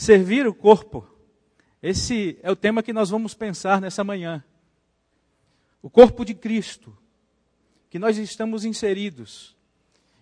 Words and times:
Servir 0.00 0.46
o 0.46 0.54
corpo. 0.54 1.06
Esse 1.82 2.38
é 2.42 2.50
o 2.50 2.56
tema 2.56 2.82
que 2.82 2.90
nós 2.90 3.10
vamos 3.10 3.34
pensar 3.34 3.82
nessa 3.82 4.02
manhã. 4.02 4.42
O 5.82 5.90
corpo 5.90 6.24
de 6.24 6.32
Cristo, 6.32 6.96
que 7.90 7.98
nós 7.98 8.16
estamos 8.16 8.64
inseridos. 8.64 9.54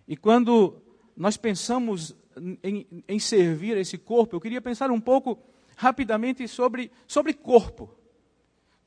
E 0.09 0.17
quando 0.17 0.83
nós 1.17 1.37
pensamos 1.37 2.12
em, 2.61 3.04
em 3.06 3.21
servir 3.21 3.77
esse 3.77 3.96
corpo, 3.96 4.35
eu 4.35 4.41
queria 4.41 4.61
pensar 4.61 4.91
um 4.91 5.01
pouco 5.01 5.38
rapidamente 5.76 6.49
sobre, 6.49 6.90
sobre 7.06 7.33
corpo. 7.33 7.88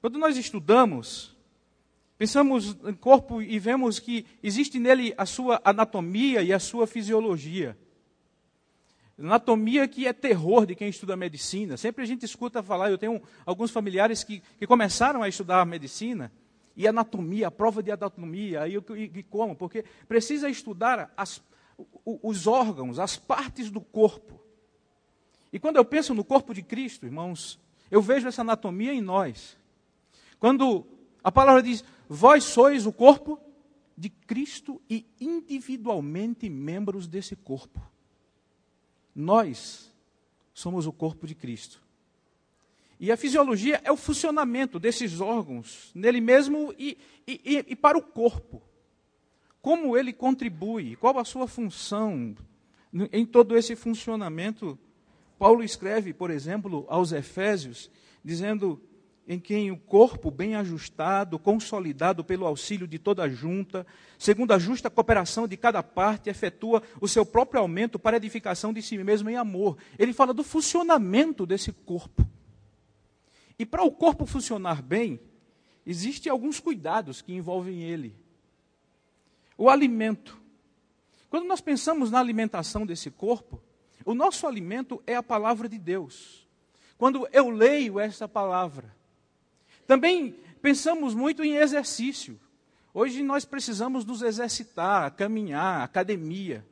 Quando 0.01 0.19
nós 0.19 0.35
estudamos, 0.35 1.37
pensamos 2.17 2.75
em 2.83 2.93
corpo 2.95 3.41
e 3.41 3.57
vemos 3.59 3.97
que 3.97 4.25
existe 4.43 4.77
nele 4.77 5.13
a 5.17 5.25
sua 5.25 5.61
anatomia 5.63 6.43
e 6.43 6.51
a 6.51 6.59
sua 6.59 6.85
fisiologia. 6.85 7.77
Anatomia 9.17 9.87
que 9.87 10.07
é 10.07 10.13
terror 10.13 10.65
de 10.65 10.75
quem 10.75 10.89
estuda 10.89 11.15
medicina. 11.15 11.77
Sempre 11.77 12.03
a 12.03 12.07
gente 12.07 12.25
escuta 12.25 12.63
falar, 12.63 12.89
eu 12.89 12.97
tenho 12.97 13.21
alguns 13.45 13.71
familiares 13.71 14.23
que, 14.23 14.41
que 14.57 14.65
começaram 14.65 15.21
a 15.21 15.29
estudar 15.29 15.65
medicina, 15.65 16.31
e 16.75 16.87
anatomia, 16.87 17.47
a 17.47 17.51
prova 17.51 17.83
de 17.83 17.91
anatomia, 17.91 18.67
e, 18.67 18.75
e, 18.75 19.11
e 19.19 19.23
como? 19.23 19.55
Porque 19.55 19.83
precisa 20.07 20.49
estudar 20.49 21.13
as, 21.15 21.41
os 22.05 22.47
órgãos, 22.47 22.97
as 22.97 23.17
partes 23.17 23.69
do 23.69 23.81
corpo. 23.81 24.39
E 25.51 25.59
quando 25.59 25.75
eu 25.75 25.85
penso 25.85 26.13
no 26.13 26.23
corpo 26.23 26.53
de 26.53 26.61
Cristo, 26.61 27.05
irmãos, 27.05 27.59
eu 27.89 28.01
vejo 28.01 28.27
essa 28.27 28.41
anatomia 28.41 28.93
em 28.93 29.01
nós. 29.01 29.57
Quando 30.39 30.87
a 31.23 31.31
palavra 31.31 31.61
diz, 31.61 31.83
vós 32.07 32.45
sois 32.45 32.85
o 32.85 32.93
corpo 32.93 33.39
de 33.97 34.09
Cristo 34.09 34.81
e 34.89 35.05
individualmente 35.19 36.49
membros 36.49 37.05
desse 37.07 37.35
corpo. 37.35 37.81
Nós 39.15 39.91
somos 40.53 40.85
o 40.87 40.93
corpo 40.93 41.27
de 41.27 41.35
Cristo. 41.35 41.81
E 42.99 43.11
a 43.11 43.17
fisiologia 43.17 43.81
é 43.83 43.91
o 43.91 43.97
funcionamento 43.97 44.79
desses 44.79 45.19
órgãos 45.19 45.91
nele 45.95 46.21
mesmo 46.21 46.73
e, 46.77 46.97
e, 47.27 47.65
e 47.67 47.75
para 47.75 47.97
o 47.97 48.01
corpo. 48.01 48.61
Como 49.61 49.97
ele 49.97 50.13
contribui, 50.13 50.95
qual 50.95 51.17
a 51.17 51.25
sua 51.25 51.47
função 51.47 52.35
em 53.11 53.25
todo 53.25 53.57
esse 53.57 53.75
funcionamento. 53.75 54.77
Paulo 55.39 55.63
escreve, 55.63 56.13
por 56.13 56.29
exemplo, 56.29 56.85
aos 56.87 57.11
Efésios, 57.11 57.89
dizendo 58.23 58.81
em 59.31 59.39
quem 59.39 59.71
o 59.71 59.77
corpo 59.77 60.29
bem 60.29 60.55
ajustado, 60.55 61.39
consolidado 61.39 62.21
pelo 62.21 62.45
auxílio 62.45 62.85
de 62.85 62.99
toda 62.99 63.23
a 63.23 63.29
junta, 63.29 63.87
segundo 64.19 64.51
a 64.51 64.59
justa 64.59 64.89
cooperação 64.89 65.47
de 65.47 65.55
cada 65.55 65.81
parte, 65.81 66.29
efetua 66.29 66.83
o 66.99 67.07
seu 67.07 67.25
próprio 67.25 67.61
aumento 67.61 67.97
para 67.97 68.17
edificação 68.17 68.73
de 68.73 68.81
si 68.81 68.97
mesmo 68.97 69.29
em 69.29 69.37
amor. 69.37 69.77
Ele 69.97 70.11
fala 70.11 70.33
do 70.33 70.43
funcionamento 70.43 71.45
desse 71.45 71.71
corpo. 71.71 72.27
E 73.57 73.65
para 73.65 73.83
o 73.83 73.91
corpo 73.91 74.25
funcionar 74.25 74.81
bem, 74.81 75.17
existem 75.85 76.29
alguns 76.29 76.59
cuidados 76.59 77.21
que 77.21 77.31
envolvem 77.33 77.83
ele. 77.83 78.13
O 79.57 79.69
alimento. 79.69 80.37
Quando 81.29 81.47
nós 81.47 81.61
pensamos 81.61 82.11
na 82.11 82.19
alimentação 82.19 82.85
desse 82.85 83.09
corpo, 83.09 83.63
o 84.03 84.13
nosso 84.13 84.45
alimento 84.45 85.01
é 85.07 85.15
a 85.15 85.23
palavra 85.23 85.69
de 85.69 85.77
Deus. 85.77 86.45
Quando 86.97 87.29
eu 87.31 87.49
leio 87.49 87.97
essa 87.97 88.27
palavra, 88.27 88.99
também 89.87 90.35
pensamos 90.61 91.13
muito 91.13 91.43
em 91.43 91.55
exercício. 91.55 92.39
Hoje 92.93 93.23
nós 93.23 93.45
precisamos 93.45 94.05
nos 94.05 94.21
exercitar, 94.21 95.11
caminhar, 95.15 95.81
academia. 95.81 96.65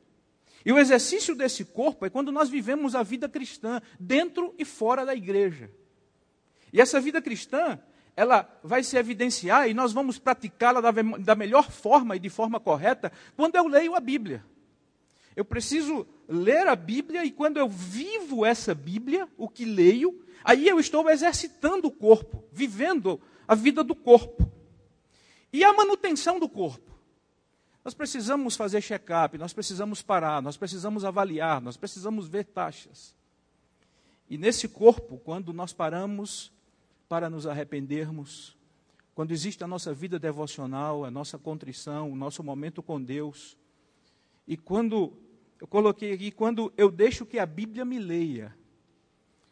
E 0.64 0.72
o 0.72 0.78
exercício 0.78 1.34
desse 1.34 1.64
corpo 1.64 2.04
é 2.04 2.10
quando 2.10 2.30
nós 2.30 2.50
vivemos 2.50 2.94
a 2.94 3.02
vida 3.02 3.28
cristã, 3.28 3.80
dentro 3.98 4.54
e 4.58 4.64
fora 4.64 5.06
da 5.06 5.14
igreja. 5.14 5.70
E 6.72 6.80
essa 6.80 7.00
vida 7.00 7.22
cristã, 7.22 7.78
ela 8.14 8.46
vai 8.62 8.82
se 8.82 8.96
evidenciar 8.96 9.68
e 9.68 9.74
nós 9.74 9.92
vamos 9.92 10.18
praticá-la 10.18 10.80
da, 10.80 10.90
da 11.18 11.34
melhor 11.34 11.70
forma 11.70 12.16
e 12.16 12.18
de 12.18 12.28
forma 12.28 12.60
correta 12.60 13.10
quando 13.36 13.56
eu 13.56 13.66
leio 13.66 13.94
a 13.94 14.00
Bíblia. 14.00 14.44
Eu 15.40 15.44
preciso 15.44 16.06
ler 16.28 16.66
a 16.66 16.76
Bíblia 16.76 17.24
e 17.24 17.30
quando 17.30 17.56
eu 17.56 17.68
vivo 17.68 18.44
essa 18.44 18.74
Bíblia, 18.74 19.28
o 19.36 19.48
que 19.48 19.64
leio, 19.64 20.22
Aí 20.44 20.66
eu 20.66 20.80
estou 20.80 21.08
exercitando 21.10 21.88
o 21.88 21.90
corpo, 21.90 22.44
vivendo 22.52 23.20
a 23.46 23.54
vida 23.54 23.84
do 23.84 23.94
corpo. 23.94 24.50
E 25.52 25.64
a 25.64 25.72
manutenção 25.72 26.38
do 26.38 26.48
corpo. 26.48 26.90
Nós 27.84 27.94
precisamos 27.94 28.56
fazer 28.56 28.80
check-up, 28.82 29.36
nós 29.38 29.52
precisamos 29.52 30.02
parar, 30.02 30.42
nós 30.42 30.56
precisamos 30.56 31.04
avaliar, 31.04 31.60
nós 31.60 31.76
precisamos 31.76 32.28
ver 32.28 32.44
taxas. 32.44 33.14
E 34.28 34.36
nesse 34.38 34.68
corpo, 34.68 35.18
quando 35.18 35.52
nós 35.52 35.72
paramos 35.72 36.52
para 37.08 37.28
nos 37.28 37.46
arrependermos, 37.46 38.56
quando 39.14 39.32
existe 39.32 39.64
a 39.64 39.66
nossa 39.66 39.92
vida 39.92 40.18
devocional, 40.18 41.04
a 41.04 41.10
nossa 41.10 41.38
contrição, 41.38 42.12
o 42.12 42.16
nosso 42.16 42.42
momento 42.44 42.82
com 42.82 43.02
Deus, 43.02 43.56
e 44.46 44.56
quando 44.56 45.12
eu 45.60 45.66
coloquei 45.66 46.12
aqui, 46.12 46.30
quando 46.30 46.72
eu 46.76 46.90
deixo 46.90 47.26
que 47.26 47.38
a 47.38 47.44
Bíblia 47.44 47.84
me 47.84 47.98
leia, 47.98 48.56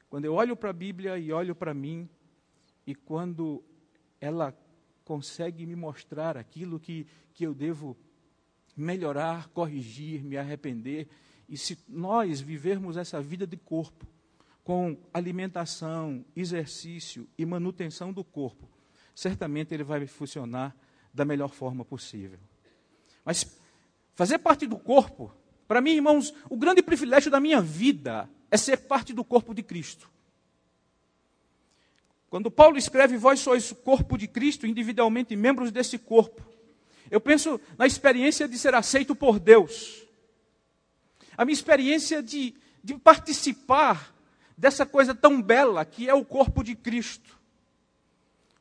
quando 0.08 0.24
eu 0.24 0.34
olho 0.34 0.56
para 0.56 0.70
a 0.70 0.72
Bíblia 0.72 1.18
e 1.18 1.30
olho 1.32 1.54
para 1.54 1.74
mim, 1.74 2.08
e 2.86 2.94
quando 2.94 3.62
ela 4.18 4.56
consegue 5.04 5.66
me 5.66 5.76
mostrar 5.76 6.36
aquilo 6.36 6.80
que, 6.80 7.06
que 7.34 7.44
eu 7.44 7.52
devo 7.52 7.96
melhorar, 8.74 9.48
corrigir, 9.48 10.24
me 10.24 10.38
arrepender, 10.38 11.08
e 11.46 11.58
se 11.58 11.78
nós 11.86 12.40
vivermos 12.40 12.96
essa 12.96 13.20
vida 13.20 13.46
de 13.46 13.56
corpo, 13.56 14.06
com 14.64 14.98
alimentação, 15.12 16.24
exercício 16.36 17.26
e 17.38 17.44
manutenção 17.44 18.12
do 18.12 18.22
corpo, 18.22 18.68
certamente 19.14 19.72
ele 19.72 19.82
vai 19.82 20.06
funcionar 20.06 20.76
da 21.12 21.24
melhor 21.24 21.48
forma 21.48 21.84
possível. 21.84 22.38
Mas 23.24 23.58
fazer 24.14 24.38
parte 24.38 24.66
do 24.66 24.78
corpo, 24.78 25.32
para 25.68 25.82
mim, 25.82 25.92
irmãos, 25.92 26.32
o 26.48 26.56
grande 26.56 26.82
privilégio 26.82 27.30
da 27.30 27.38
minha 27.38 27.60
vida 27.60 28.28
é 28.50 28.56
ser 28.56 28.78
parte 28.78 29.12
do 29.12 29.22
corpo 29.22 29.54
de 29.54 29.62
Cristo. 29.62 30.10
Quando 32.30 32.50
Paulo 32.50 32.78
escreve, 32.78 33.16
vós 33.16 33.40
sois 33.40 33.70
o 33.70 33.74
corpo 33.74 34.16
de 34.16 34.26
Cristo, 34.26 34.66
individualmente 34.66 35.36
membros 35.36 35.70
desse 35.70 35.98
corpo. 35.98 36.42
Eu 37.10 37.20
penso 37.20 37.60
na 37.76 37.86
experiência 37.86 38.48
de 38.48 38.58
ser 38.58 38.74
aceito 38.74 39.14
por 39.14 39.38
Deus. 39.38 40.02
A 41.36 41.44
minha 41.44 41.54
experiência 41.54 42.22
de, 42.22 42.54
de 42.82 42.94
participar 42.98 44.14
dessa 44.56 44.84
coisa 44.84 45.14
tão 45.14 45.40
bela 45.40 45.84
que 45.84 46.08
é 46.08 46.14
o 46.14 46.24
corpo 46.24 46.64
de 46.64 46.74
Cristo. 46.74 47.38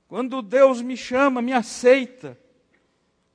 Quando 0.07 0.41
Deus 0.41 0.81
me 0.81 0.95
chama, 0.95 1.41
me 1.41 1.51
aceita, 1.51 2.37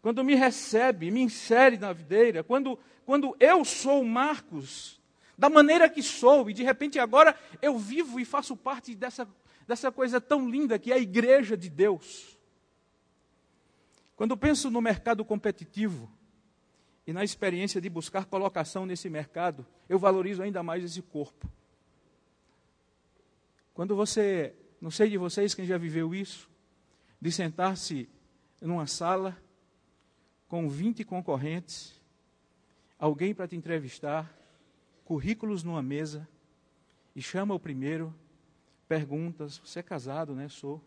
quando 0.01 0.25
me 0.25 0.35
recebe, 0.35 1.11
me 1.11 1.21
insere 1.21 1.77
na 1.77 1.93
videira, 1.93 2.43
quando, 2.43 2.79
quando 3.05 3.37
eu 3.41 3.65
sou 3.65 4.05
Marcos, 4.05 5.01
da 5.37 5.49
maneira 5.49 5.89
que 5.89 6.03
sou, 6.03 6.49
e 6.49 6.53
de 6.53 6.63
repente 6.63 6.99
agora 6.99 7.39
eu 7.61 7.79
vivo 7.79 8.21
e 8.21 8.25
faço 8.25 8.57
parte 8.57 8.95
dessa, 8.95 9.29
dessa 9.67 9.91
coisa 9.91 10.21
tão 10.21 10.49
linda 10.49 10.79
que 10.79 10.93
é 10.93 10.95
a 10.95 10.99
igreja 10.99 11.57
de 11.57 11.69
Deus. 11.69 12.39
Quando 14.15 14.37
penso 14.37 14.71
no 14.71 14.81
mercado 14.81 15.25
competitivo 15.25 16.11
e 17.07 17.13
na 17.13 17.25
experiência 17.25 17.81
de 17.81 17.91
buscar 17.91 18.27
colocação 18.27 18.87
nesse 18.87 19.11
mercado, 19.11 19.67
eu 19.89 19.99
valorizo 19.99 20.43
ainda 20.43 20.63
mais 20.63 20.85
esse 20.85 21.03
corpo. 21.03 21.51
Quando 23.75 23.97
você, 23.97 24.55
não 24.81 24.91
sei 24.91 25.09
de 25.09 25.19
vocês 25.19 25.55
quem 25.55 25.65
já 25.65 25.79
viveu 25.79 26.15
isso, 26.15 26.49
de 27.21 27.33
sentar-se 27.33 28.09
numa 28.61 28.87
sala 28.87 29.37
com 30.47 30.69
20 30.69 31.05
concorrentes, 31.05 32.01
alguém 33.03 33.35
para 33.35 33.49
te 33.49 33.57
entrevistar, 33.57 34.33
currículos 35.05 35.65
numa 35.65 35.83
mesa 35.83 36.29
e 37.17 37.21
chama 37.21 37.53
o 37.53 37.59
primeiro, 37.59 38.15
perguntas, 38.87 39.59
você 39.59 39.81
é 39.81 39.83
casado, 39.83 40.37
né? 40.37 40.49
Sou. 40.49 40.81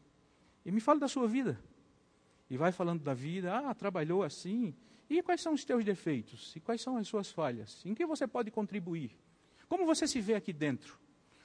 E 0.65 0.71
me 0.71 0.79
fala 0.79 1.01
da 1.01 1.09
sua 1.09 1.27
vida. 1.27 1.59
E 2.49 2.55
vai 2.55 2.71
falando 2.71 3.03
da 3.03 3.13
vida, 3.13 3.57
ah, 3.57 3.75
trabalhou 3.75 4.23
assim. 4.23 4.73
E 5.09 5.21
quais 5.21 5.41
são 5.41 5.53
os 5.53 5.65
teus 5.65 5.83
defeitos? 5.83 6.55
E 6.55 6.61
quais 6.61 6.81
são 6.81 6.95
as 6.95 7.05
suas 7.05 7.29
falhas? 7.29 7.85
Em 7.85 7.93
que 7.93 8.05
você 8.05 8.25
pode 8.25 8.49
contribuir? 8.49 9.11
Como 9.67 9.85
você 9.85 10.07
se 10.07 10.21
vê 10.21 10.35
aqui 10.35 10.53
dentro? 10.53 10.97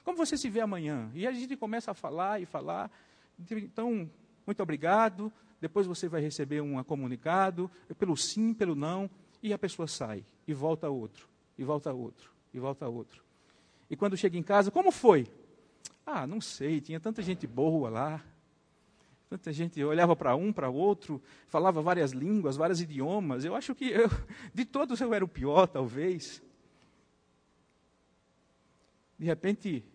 Como 0.05 0.17
você 0.17 0.37
se 0.37 0.49
vê 0.49 0.61
amanhã? 0.61 1.11
E 1.13 1.27
a 1.27 1.33
gente 1.33 1.57
começa 1.57 1.91
a 1.91 1.93
falar 1.93 2.41
e 2.41 2.45
falar. 2.45 2.89
Então, 3.37 4.09
muito 4.47 4.63
obrigado. 4.63 5.33
Depois 5.59 5.85
você 5.85 6.07
vai 6.07 6.21
receber 6.21 6.61
um 6.61 6.81
comunicado, 6.81 7.69
pelo 7.99 8.15
sim, 8.15 8.53
pelo 8.53 8.73
não, 8.73 9.09
e 9.43 9.53
a 9.53 9.57
pessoa 9.57 9.87
sai, 9.87 10.23
e 10.51 10.53
volta 10.53 10.89
outro, 10.89 11.27
e 11.57 11.63
volta 11.63 11.91
outro 11.91 12.31
e 12.53 12.59
volta 12.59 12.87
outro. 12.87 13.23
E 13.89 13.95
quando 13.95 14.17
chega 14.17 14.37
em 14.37 14.43
casa, 14.43 14.71
como 14.71 14.91
foi? 14.91 15.27
Ah, 16.05 16.25
não 16.25 16.41
sei, 16.41 16.81
tinha 16.81 16.99
tanta 16.99 17.21
gente 17.21 17.47
boa 17.47 17.89
lá. 17.89 18.23
Tanta 19.29 19.53
gente 19.53 19.81
olhava 19.81 20.13
para 20.15 20.35
um, 20.35 20.51
para 20.51 20.69
outro, 20.69 21.21
falava 21.47 21.81
várias 21.81 22.11
línguas, 22.11 22.57
vários 22.57 22.81
idiomas. 22.81 23.45
Eu 23.45 23.55
acho 23.55 23.73
que 23.73 23.85
eu, 23.85 24.09
de 24.53 24.65
todos 24.65 24.99
eu 24.99 25.13
era 25.13 25.23
o 25.23 25.27
pior, 25.27 25.67
talvez. 25.67 26.41
De 29.17 29.25
repente, 29.25 29.85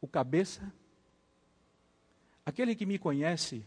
o 0.00 0.08
cabeça, 0.08 0.72
aquele 2.44 2.74
que 2.74 2.86
me 2.86 2.98
conhece 2.98 3.64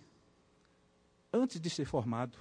antes 1.31 1.59
de 1.59 1.69
ser 1.69 1.85
formado, 1.85 2.37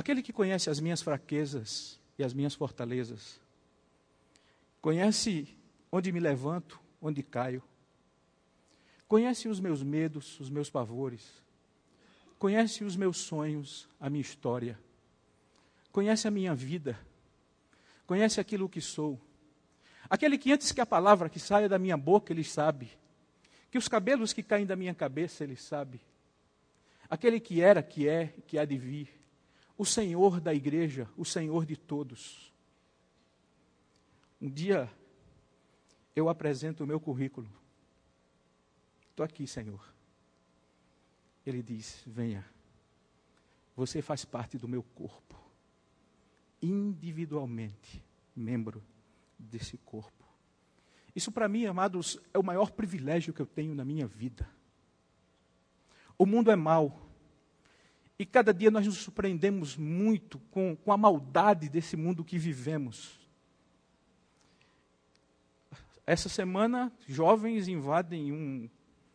aquele 0.00 0.22
que 0.22 0.32
conhece 0.32 0.70
as 0.70 0.80
minhas 0.80 1.02
fraquezas 1.02 2.00
e 2.18 2.24
as 2.24 2.32
minhas 2.32 2.54
fortalezas, 2.54 3.40
conhece 4.80 5.56
onde 5.92 6.10
me 6.10 6.18
levanto, 6.18 6.80
onde 7.00 7.22
caio, 7.22 7.62
conhece 9.06 9.48
os 9.48 9.60
meus 9.60 9.82
medos, 9.82 10.40
os 10.40 10.48
meus 10.48 10.70
pavores, 10.70 11.42
conhece 12.38 12.82
os 12.82 12.96
meus 12.96 13.18
sonhos, 13.18 13.88
a 14.00 14.08
minha 14.08 14.22
história, 14.22 14.78
conhece 15.92 16.26
a 16.26 16.30
minha 16.30 16.54
vida, 16.54 16.98
conhece 18.06 18.40
aquilo 18.40 18.68
que 18.68 18.80
sou. 18.80 19.20
Aquele 20.08 20.38
que 20.38 20.52
antes 20.52 20.72
que 20.72 20.80
a 20.80 20.86
palavra 20.86 21.28
que 21.28 21.38
saia 21.38 21.68
da 21.68 21.78
minha 21.78 21.96
boca, 21.96 22.32
ele 22.32 22.42
sabe. 22.42 22.90
Que 23.70 23.78
os 23.78 23.86
cabelos 23.86 24.32
que 24.32 24.42
caem 24.42 24.66
da 24.66 24.74
minha 24.74 24.94
cabeça, 24.94 25.44
ele 25.44 25.56
sabe 25.56 26.00
aquele 27.10 27.40
que 27.40 27.60
era, 27.60 27.82
que 27.82 28.08
é, 28.08 28.32
que 28.46 28.56
há 28.56 28.64
de 28.64 28.78
vir, 28.78 29.19
o 29.80 29.84
Senhor 29.86 30.42
da 30.42 30.52
igreja, 30.52 31.08
o 31.16 31.24
Senhor 31.24 31.64
de 31.64 31.74
todos. 31.74 32.52
Um 34.38 34.50
dia 34.50 34.92
eu 36.14 36.28
apresento 36.28 36.84
o 36.84 36.86
meu 36.86 37.00
currículo. 37.00 37.50
Estou 39.08 39.24
aqui, 39.24 39.46
Senhor. 39.46 39.82
Ele 41.46 41.62
diz: 41.62 42.02
Venha, 42.06 42.44
você 43.74 44.02
faz 44.02 44.22
parte 44.22 44.58
do 44.58 44.68
meu 44.68 44.82
corpo, 44.82 45.34
individualmente, 46.60 48.04
membro 48.36 48.84
desse 49.38 49.78
corpo. 49.78 50.26
Isso, 51.16 51.32
para 51.32 51.48
mim, 51.48 51.64
amados, 51.64 52.20
é 52.34 52.38
o 52.38 52.44
maior 52.44 52.70
privilégio 52.70 53.32
que 53.32 53.40
eu 53.40 53.46
tenho 53.46 53.74
na 53.74 53.86
minha 53.86 54.06
vida. 54.06 54.46
O 56.18 56.26
mundo 56.26 56.50
é 56.50 56.56
mau. 56.56 57.09
E 58.20 58.26
cada 58.26 58.52
dia 58.52 58.70
nós 58.70 58.84
nos 58.84 58.98
surpreendemos 58.98 59.78
muito 59.78 60.38
com, 60.50 60.76
com 60.76 60.92
a 60.92 60.96
maldade 60.98 61.70
desse 61.70 61.96
mundo 61.96 62.22
que 62.22 62.36
vivemos. 62.36 63.18
Essa 66.06 66.28
semana, 66.28 66.92
jovens 67.08 67.66
invadem 67.66 68.30
um, 68.30 68.68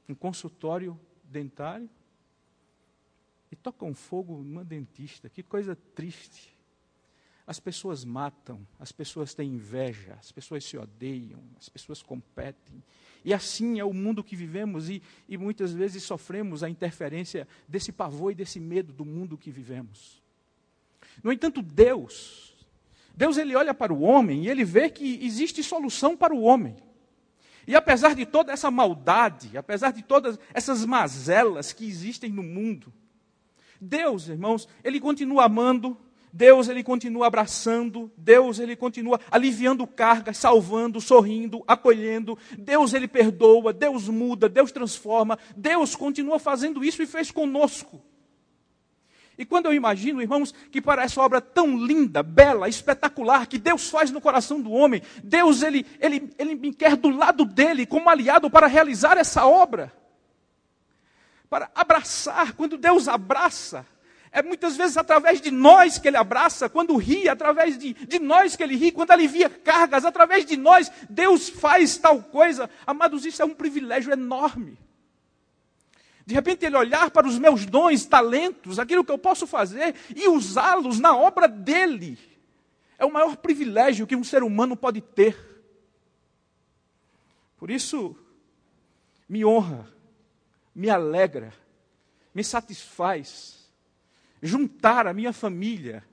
um 0.09 0.15
consultório 0.15 0.99
dentário 1.23 1.87
e 3.51 3.55
tocam 3.55 3.93
fogo 3.93 4.41
numa 4.41 4.65
dentista. 4.65 5.29
Que 5.29 5.43
coisa 5.43 5.75
triste. 5.75 6.54
As 7.47 7.59
pessoas 7.59 8.03
matam, 8.03 8.65
as 8.79 8.91
pessoas 8.91 9.33
têm 9.33 9.53
inveja, 9.53 10.17
as 10.19 10.31
pessoas 10.31 10.63
se 10.63 10.77
odeiam, 10.77 11.43
as 11.59 11.69
pessoas 11.69 12.01
competem. 12.01 12.83
E 13.23 13.33
assim 13.33 13.79
é 13.79 13.85
o 13.85 13.93
mundo 13.93 14.23
que 14.23 14.35
vivemos 14.35 14.89
e, 14.89 15.01
e 15.29 15.37
muitas 15.37 15.71
vezes 15.71 16.03
sofremos 16.03 16.63
a 16.63 16.69
interferência 16.69 17.47
desse 17.67 17.91
pavor 17.91 18.31
e 18.31 18.35
desse 18.35 18.59
medo 18.59 18.91
do 18.91 19.05
mundo 19.05 19.37
que 19.37 19.51
vivemos. 19.51 20.23
No 21.23 21.31
entanto, 21.31 21.61
Deus, 21.61 22.55
Deus 23.15 23.37
ele 23.37 23.55
olha 23.55 23.73
para 23.73 23.93
o 23.93 24.01
homem 24.01 24.43
e 24.43 24.49
ele 24.49 24.63
vê 24.65 24.89
que 24.89 25.23
existe 25.23 25.63
solução 25.63 26.17
para 26.17 26.33
o 26.33 26.41
homem. 26.41 26.75
E 27.67 27.75
apesar 27.75 28.13
de 28.13 28.25
toda 28.25 28.51
essa 28.51 28.69
maldade, 28.69 29.57
apesar 29.57 29.91
de 29.91 30.03
todas 30.03 30.39
essas 30.53 30.85
mazelas 30.85 31.73
que 31.73 31.85
existem 31.85 32.31
no 32.31 32.43
mundo, 32.43 32.93
Deus, 33.79 34.27
irmãos, 34.29 34.67
ele 34.83 34.99
continua 34.99 35.45
amando, 35.45 35.97
Deus 36.35 36.67
ele 36.67 36.83
continua 36.83 37.27
abraçando, 37.27 38.11
Deus 38.17 38.59
ele 38.59 38.75
continua 38.75 39.21
aliviando 39.31 39.87
cargas, 39.87 40.35
salvando, 40.35 40.99
sorrindo, 40.99 41.63
acolhendo. 41.65 42.37
Deus 42.59 42.93
ele 42.93 43.07
perdoa, 43.07 43.71
Deus 43.71 44.09
muda, 44.09 44.49
Deus 44.49 44.69
transforma. 44.69 45.39
Deus 45.55 45.95
continua 45.95 46.37
fazendo 46.37 46.83
isso 46.83 47.01
e 47.01 47.05
fez 47.05 47.31
conosco. 47.31 48.03
E 49.37 49.45
quando 49.45 49.67
eu 49.67 49.73
imagino, 49.73 50.21
irmãos, 50.21 50.53
que 50.69 50.81
para 50.81 51.03
essa 51.03 51.21
obra 51.21 51.39
tão 51.39 51.77
linda, 51.77 52.21
bela, 52.21 52.67
espetacular 52.67 53.47
que 53.47 53.57
Deus 53.57 53.89
faz 53.89 54.11
no 54.11 54.19
coração 54.19 54.59
do 54.59 54.73
homem, 54.73 55.01
Deus 55.23 55.63
ele, 55.63 55.85
ele, 56.01 56.29
ele 56.37 56.53
me 56.53 56.73
quer 56.73 56.97
do 56.97 57.11
lado 57.11 57.45
dele 57.45 57.85
como 57.85 58.09
aliado 58.09 58.49
para 58.49 58.67
realizar 58.67 59.17
essa 59.17 59.45
obra. 59.45 59.93
Para 61.49 61.71
abraçar, 61.73 62.51
quando 62.51 62.77
Deus 62.77 63.07
abraça, 63.07 63.87
é 64.35 64.43
muitas 64.43 64.75
vezes 64.75 64.97
através 64.97 65.39
de 65.39 65.49
nós 65.49 65.97
que 65.97 66.09
ele 66.09 66.17
abraça, 66.17 66.67
quando 66.67 66.97
ri, 66.97 67.29
através 67.29 67.77
de, 67.77 67.93
de 67.93 68.19
nós 68.19 68.53
que 68.53 68.61
ele 68.61 68.75
ri, 68.75 68.91
quando 68.91 69.11
alivia 69.11 69.49
cargas, 69.49 70.03
através 70.03 70.45
de 70.45 70.57
nós, 70.57 70.91
Deus 71.09 71.47
faz 71.47 71.97
tal 71.97 72.21
coisa. 72.21 72.69
Amados, 72.85 73.25
isso 73.25 73.41
é 73.41 73.45
um 73.45 73.55
privilégio 73.55 74.11
enorme. 74.11 74.77
De 76.25 76.33
repente 76.33 76.65
ele 76.65 76.75
olhar 76.75 77.11
para 77.11 77.25
os 77.25 77.39
meus 77.39 77.65
dons, 77.65 78.03
talentos, 78.03 78.77
aquilo 78.77 79.05
que 79.05 79.11
eu 79.11 79.17
posso 79.17 79.47
fazer 79.47 79.95
e 80.13 80.27
usá-los 80.27 80.99
na 80.99 81.15
obra 81.15 81.47
dele. 81.47 82.19
É 82.97 83.05
o 83.05 83.13
maior 83.13 83.37
privilégio 83.37 84.05
que 84.05 84.17
um 84.17 84.23
ser 84.23 84.43
humano 84.43 84.75
pode 84.75 84.99
ter. 84.99 85.63
Por 87.55 87.71
isso, 87.71 88.17
me 89.29 89.45
honra, 89.45 89.87
me 90.75 90.89
alegra, 90.89 91.53
me 92.33 92.43
satisfaz 92.43 93.64
juntar 94.41 95.07
a 95.07 95.13
minha 95.13 95.33
família 95.33 96.03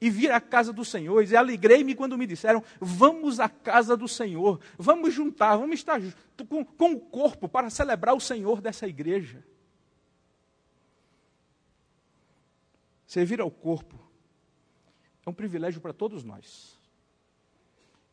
e 0.00 0.10
vir 0.10 0.30
à 0.30 0.40
casa 0.40 0.72
do 0.72 0.84
Senhor. 0.84 1.22
E 1.24 1.36
alegrei-me 1.36 1.94
quando 1.94 2.18
me 2.18 2.26
disseram: 2.26 2.62
vamos 2.80 3.40
à 3.40 3.48
casa 3.48 3.96
do 3.96 4.06
Senhor, 4.06 4.60
vamos 4.78 5.14
juntar, 5.14 5.56
vamos 5.56 5.74
estar 5.74 6.00
com, 6.48 6.64
com 6.64 6.92
o 6.92 7.00
corpo 7.00 7.48
para 7.48 7.70
celebrar 7.70 8.14
o 8.14 8.20
Senhor 8.20 8.60
dessa 8.60 8.86
igreja. 8.86 9.44
Servir 13.06 13.40
ao 13.40 13.50
corpo 13.50 13.98
é 15.24 15.30
um 15.30 15.34
privilégio 15.34 15.80
para 15.80 15.92
todos 15.92 16.24
nós. 16.24 16.76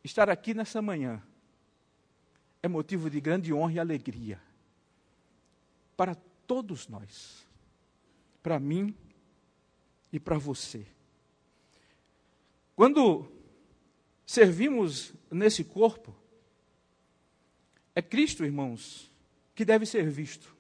Estar 0.04 0.30
aqui 0.30 0.54
nessa 0.54 0.82
manhã 0.82 1.22
é 2.62 2.68
motivo 2.68 3.10
de 3.10 3.20
grande 3.20 3.54
honra 3.54 3.74
e 3.74 3.80
alegria 3.80 4.42
para 5.98 6.16
todos 6.48 6.88
nós. 6.88 7.48
Para 8.42 8.60
mim, 8.60 8.96
e 10.14 10.20
para 10.20 10.38
você. 10.38 10.86
Quando 12.76 13.28
servimos 14.26 15.12
nesse 15.32 15.64
corpo, 15.64 16.16
é 17.96 18.02
Cristo, 18.02 18.46
irmãos, 18.46 19.12
que 19.56 19.66
deve 19.66 19.88
ser 19.88 20.08
visto. 20.10 20.56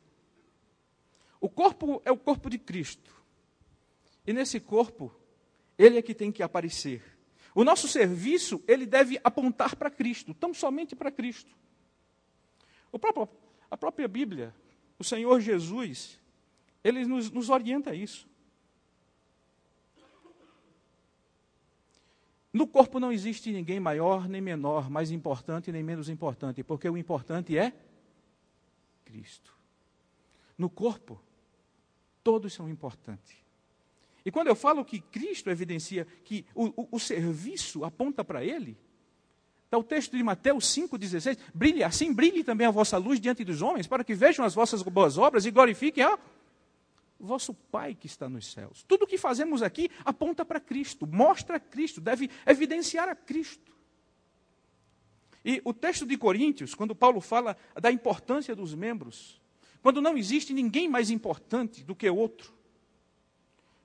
O 1.39 1.47
corpo 1.47 2.01
é 2.03 2.11
o 2.11 2.17
corpo 2.17 2.49
de 2.49 2.57
Cristo. 2.57 3.13
E 4.25 4.33
nesse 4.33 4.59
corpo, 4.59 5.13
ele 5.77 5.99
é 5.99 6.01
que 6.01 6.15
tem 6.15 6.31
que 6.31 6.41
aparecer. 6.41 7.03
O 7.53 7.63
nosso 7.63 7.87
serviço, 7.87 8.63
ele 8.67 8.87
deve 8.87 9.19
apontar 9.23 9.75
para 9.75 9.91
Cristo, 9.91 10.33
tão 10.33 10.53
somente 10.53 10.95
para 10.95 11.11
Cristo. 11.11 11.55
Próprio, 12.91 13.29
a 13.69 13.77
própria 13.77 14.07
Bíblia, 14.07 14.55
o 14.97 15.03
Senhor 15.03 15.39
Jesus, 15.39 16.19
ele 16.83 17.05
nos, 17.05 17.29
nos 17.29 17.49
orienta 17.49 17.91
a 17.91 17.95
isso. 17.95 18.27
No 22.53 22.67
corpo 22.67 22.99
não 22.99 23.11
existe 23.11 23.51
ninguém 23.51 23.79
maior 23.79 24.29
nem 24.29 24.39
menor, 24.39 24.87
mais 24.87 25.09
importante 25.09 25.71
nem 25.71 25.81
menos 25.81 26.07
importante, 26.07 26.63
porque 26.63 26.87
o 26.87 26.95
importante 26.95 27.57
é 27.57 27.73
Cristo. 29.03 29.51
No 30.55 30.69
corpo, 30.69 31.19
todos 32.23 32.53
são 32.53 32.69
importantes. 32.69 33.35
E 34.23 34.31
quando 34.31 34.47
eu 34.47 34.55
falo 34.55 34.85
que 34.85 34.99
Cristo 34.99 35.49
evidencia 35.49 36.05
que 36.23 36.45
o, 36.53 36.83
o, 36.83 36.87
o 36.91 36.99
serviço 36.99 37.83
aponta 37.83 38.23
para 38.23 38.45
Ele, 38.45 38.77
está 39.65 39.77
o 39.77 39.83
texto 39.83 40.15
de 40.15 40.23
Mateus 40.23 40.65
5,16: 40.65 41.39
brilhe, 41.53 41.83
assim 41.83 42.13
brilhe 42.13 42.43
também 42.43 42.67
a 42.67 42.71
vossa 42.71 42.97
luz 42.97 43.19
diante 43.19 43.43
dos 43.43 43.63
homens, 43.63 43.87
para 43.87 44.03
que 44.03 44.13
vejam 44.13 44.45
as 44.45 44.53
vossas 44.53 44.83
boas 44.83 45.17
obras 45.17 45.45
e 45.45 45.51
glorifiquem 45.51 46.03
a 46.03 46.17
vosso 47.25 47.53
Pai 47.53 47.95
que 47.95 48.07
está 48.07 48.27
nos 48.27 48.51
céus. 48.51 48.83
Tudo 48.87 49.03
o 49.03 49.07
que 49.07 49.17
fazemos 49.17 49.61
aqui 49.63 49.89
aponta 50.03 50.43
para 50.43 50.59
Cristo, 50.59 51.07
mostra 51.07 51.59
Cristo, 51.59 52.01
deve 52.01 52.29
evidenciar 52.45 53.07
a 53.07 53.15
Cristo. 53.15 53.71
E 55.45 55.61
o 55.65 55.73
texto 55.73 56.05
de 56.05 56.17
Coríntios, 56.17 56.73
quando 56.73 56.95
Paulo 56.95 57.19
fala 57.19 57.57
da 57.79 57.91
importância 57.91 58.55
dos 58.55 58.73
membros, 58.73 59.41
quando 59.81 60.01
não 60.01 60.17
existe 60.17 60.53
ninguém 60.53 60.87
mais 60.87 61.09
importante 61.09 61.83
do 61.83 61.95
que 61.95 62.09
outro. 62.09 62.53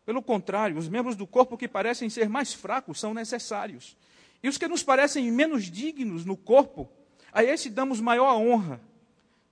Pelo 0.07 0.23
contrário, 0.23 0.78
os 0.78 0.88
membros 0.88 1.16
do 1.16 1.26
corpo 1.26 1.59
que 1.59 1.68
parecem 1.68 2.09
ser 2.09 2.28
mais 2.28 2.54
fracos 2.54 3.00
são 3.00 3.12
necessários. 3.12 3.97
E 4.42 4.49
os 4.49 4.57
que 4.57 4.68
nos 4.68 4.83
parecem 4.83 5.30
menos 5.33 5.64
dignos 5.64 6.25
no 6.25 6.37
corpo, 6.37 6.88
a 7.33 7.42
esse 7.42 7.68
damos 7.68 8.00
maior 8.00 8.37
honra. 8.37 8.80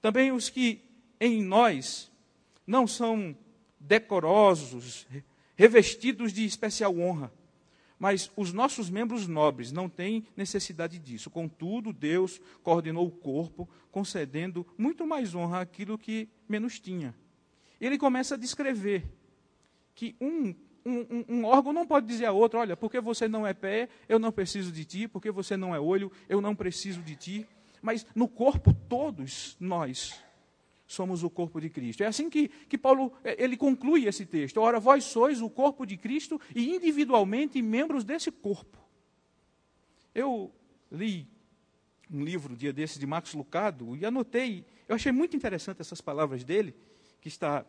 Também 0.01 0.31
os 0.31 0.49
que 0.49 0.81
em 1.21 1.43
nós 1.43 2.11
não 2.67 2.87
são 2.87 3.37
decorosos, 3.87 5.07
revestidos 5.55 6.33
de 6.33 6.45
especial 6.45 6.97
honra. 6.99 7.33
Mas 7.99 8.31
os 8.37 8.53
nossos 8.53 8.91
membros 8.91 9.27
nobres 9.27 9.73
não 9.73 9.89
têm 9.89 10.27
necessidade 10.37 10.99
disso. 10.99 11.31
Contudo, 11.31 11.93
Deus 11.93 12.41
coordenou 12.63 13.07
o 13.07 13.11
corpo, 13.11 13.69
concedendo 13.91 14.67
muito 14.77 15.07
mais 15.07 15.35
honra 15.35 15.63
àquilo 15.63 15.97
que 15.97 16.29
menos 16.47 16.79
tinha. 16.79 17.15
Ele 17.81 17.97
começa 17.97 18.35
a 18.35 18.39
descrever 18.39 19.05
que 19.95 20.15
um, 20.21 20.55
um, 20.85 21.25
um, 21.29 21.45
órgão 21.45 21.73
não 21.73 21.87
pode 21.87 22.07
dizer 22.07 22.27
a 22.27 22.33
outro: 22.33 22.59
olha, 22.59 22.77
porque 22.77 23.01
você 23.01 23.27
não 23.27 23.47
é 23.47 23.55
pé, 23.55 23.89
eu 24.09 24.19
não 24.19 24.31
preciso 24.31 24.71
de 24.71 24.85
ti, 24.85 25.09
porque 25.09 25.31
você 25.31 25.57
não 25.57 25.75
é 25.75 25.81
olho, 25.81 26.13
eu 26.29 26.41
não 26.41 26.55
preciso 26.55 27.01
de 27.01 27.17
ti. 27.17 27.47
Mas 27.81 28.07
no 28.15 28.29
corpo, 28.29 28.75
todos 28.89 29.57
nós 29.59 30.23
somos 30.87 31.23
o 31.23 31.31
corpo 31.31 31.61
de 31.61 31.69
Cristo. 31.69 32.03
É 32.03 32.07
assim 32.07 32.31
que, 32.31 32.49
que 32.49 32.79
Paulo 32.79 33.13
é, 33.25 33.43
ele 33.43 33.57
conclui 33.57 34.07
esse 34.07 34.25
texto. 34.25 34.59
Ora, 34.59 34.79
vós 34.79 35.05
sois 35.05 35.41
o 35.43 35.51
corpo 35.51 35.85
de 35.85 35.97
Cristo 35.97 36.41
e 36.55 36.75
individualmente 36.75 37.61
membros 37.61 38.05
desse 38.05 38.31
corpo. 38.31 38.79
Eu 40.15 40.53
li 40.91 41.29
um 42.11 42.25
livro 42.25 42.57
dia 42.57 42.73
desse 42.73 42.99
de 42.99 43.07
Marcos 43.07 43.35
Lucado 43.35 43.97
e 43.97 44.07
anotei, 44.07 44.65
eu 44.89 44.95
achei 44.95 45.11
muito 45.11 45.37
interessante 45.37 45.81
essas 45.81 46.01
palavras 46.01 46.45
dele, 46.45 46.75
que 47.21 47.29
está 47.29 47.67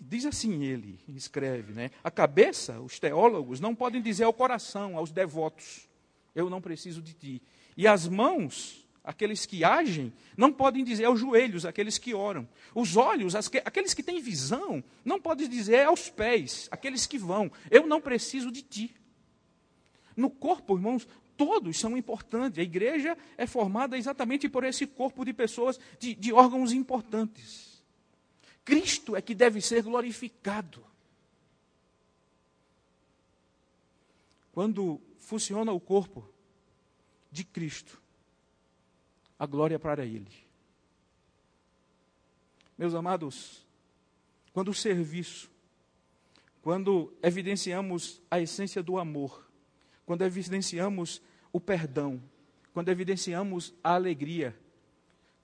diz 0.00 0.24
assim 0.24 0.62
ele, 0.64 0.98
escreve, 1.08 1.72
né? 1.72 1.90
A 2.04 2.10
cabeça, 2.10 2.80
os 2.80 3.00
teólogos 3.00 3.58
não 3.58 3.74
podem 3.74 4.00
dizer 4.00 4.24
ao 4.24 4.32
coração, 4.32 4.96
aos 4.96 5.10
devotos, 5.10 5.88
eu 6.34 6.48
não 6.48 6.60
preciso 6.60 7.02
de 7.02 7.14
ti. 7.14 7.42
E 7.76 7.86
as 7.86 8.06
mãos 8.06 8.87
aqueles 9.08 9.46
que 9.46 9.64
agem, 9.64 10.12
não 10.36 10.52
podem 10.52 10.84
dizer 10.84 11.06
aos 11.06 11.18
joelhos, 11.18 11.64
aqueles 11.64 11.96
que 11.96 12.12
oram. 12.12 12.46
Os 12.74 12.94
olhos, 12.94 13.34
aqueles 13.34 13.94
que 13.94 14.02
têm 14.02 14.20
visão, 14.20 14.84
não 15.02 15.18
podem 15.18 15.48
dizer 15.48 15.86
aos 15.86 16.10
pés, 16.10 16.68
aqueles 16.70 17.06
que 17.06 17.16
vão. 17.16 17.50
Eu 17.70 17.86
não 17.86 18.02
preciso 18.02 18.52
de 18.52 18.60
ti. 18.60 18.94
No 20.14 20.28
corpo, 20.28 20.76
irmãos, 20.76 21.08
todos 21.38 21.78
são 21.78 21.96
importantes. 21.96 22.58
A 22.58 22.62
igreja 22.62 23.16
é 23.38 23.46
formada 23.46 23.96
exatamente 23.96 24.46
por 24.46 24.62
esse 24.62 24.86
corpo 24.86 25.24
de 25.24 25.32
pessoas, 25.32 25.80
de, 25.98 26.14
de 26.14 26.30
órgãos 26.30 26.70
importantes. 26.70 27.82
Cristo 28.62 29.16
é 29.16 29.22
que 29.22 29.34
deve 29.34 29.62
ser 29.62 29.82
glorificado. 29.82 30.84
Quando 34.52 35.00
funciona 35.18 35.72
o 35.72 35.80
corpo 35.80 36.28
de 37.32 37.42
Cristo, 37.42 38.02
a 39.38 39.46
glória 39.46 39.78
para 39.78 40.04
Ele. 40.04 40.30
Meus 42.76 42.94
amados, 42.94 43.64
quando 44.52 44.68
o 44.68 44.74
serviço, 44.74 45.50
quando 46.62 47.12
evidenciamos 47.22 48.20
a 48.30 48.40
essência 48.40 48.82
do 48.82 48.98
amor, 48.98 49.48
quando 50.04 50.22
evidenciamos 50.22 51.22
o 51.52 51.60
perdão, 51.60 52.22
quando 52.72 52.88
evidenciamos 52.88 53.74
a 53.82 53.94
alegria, 53.94 54.58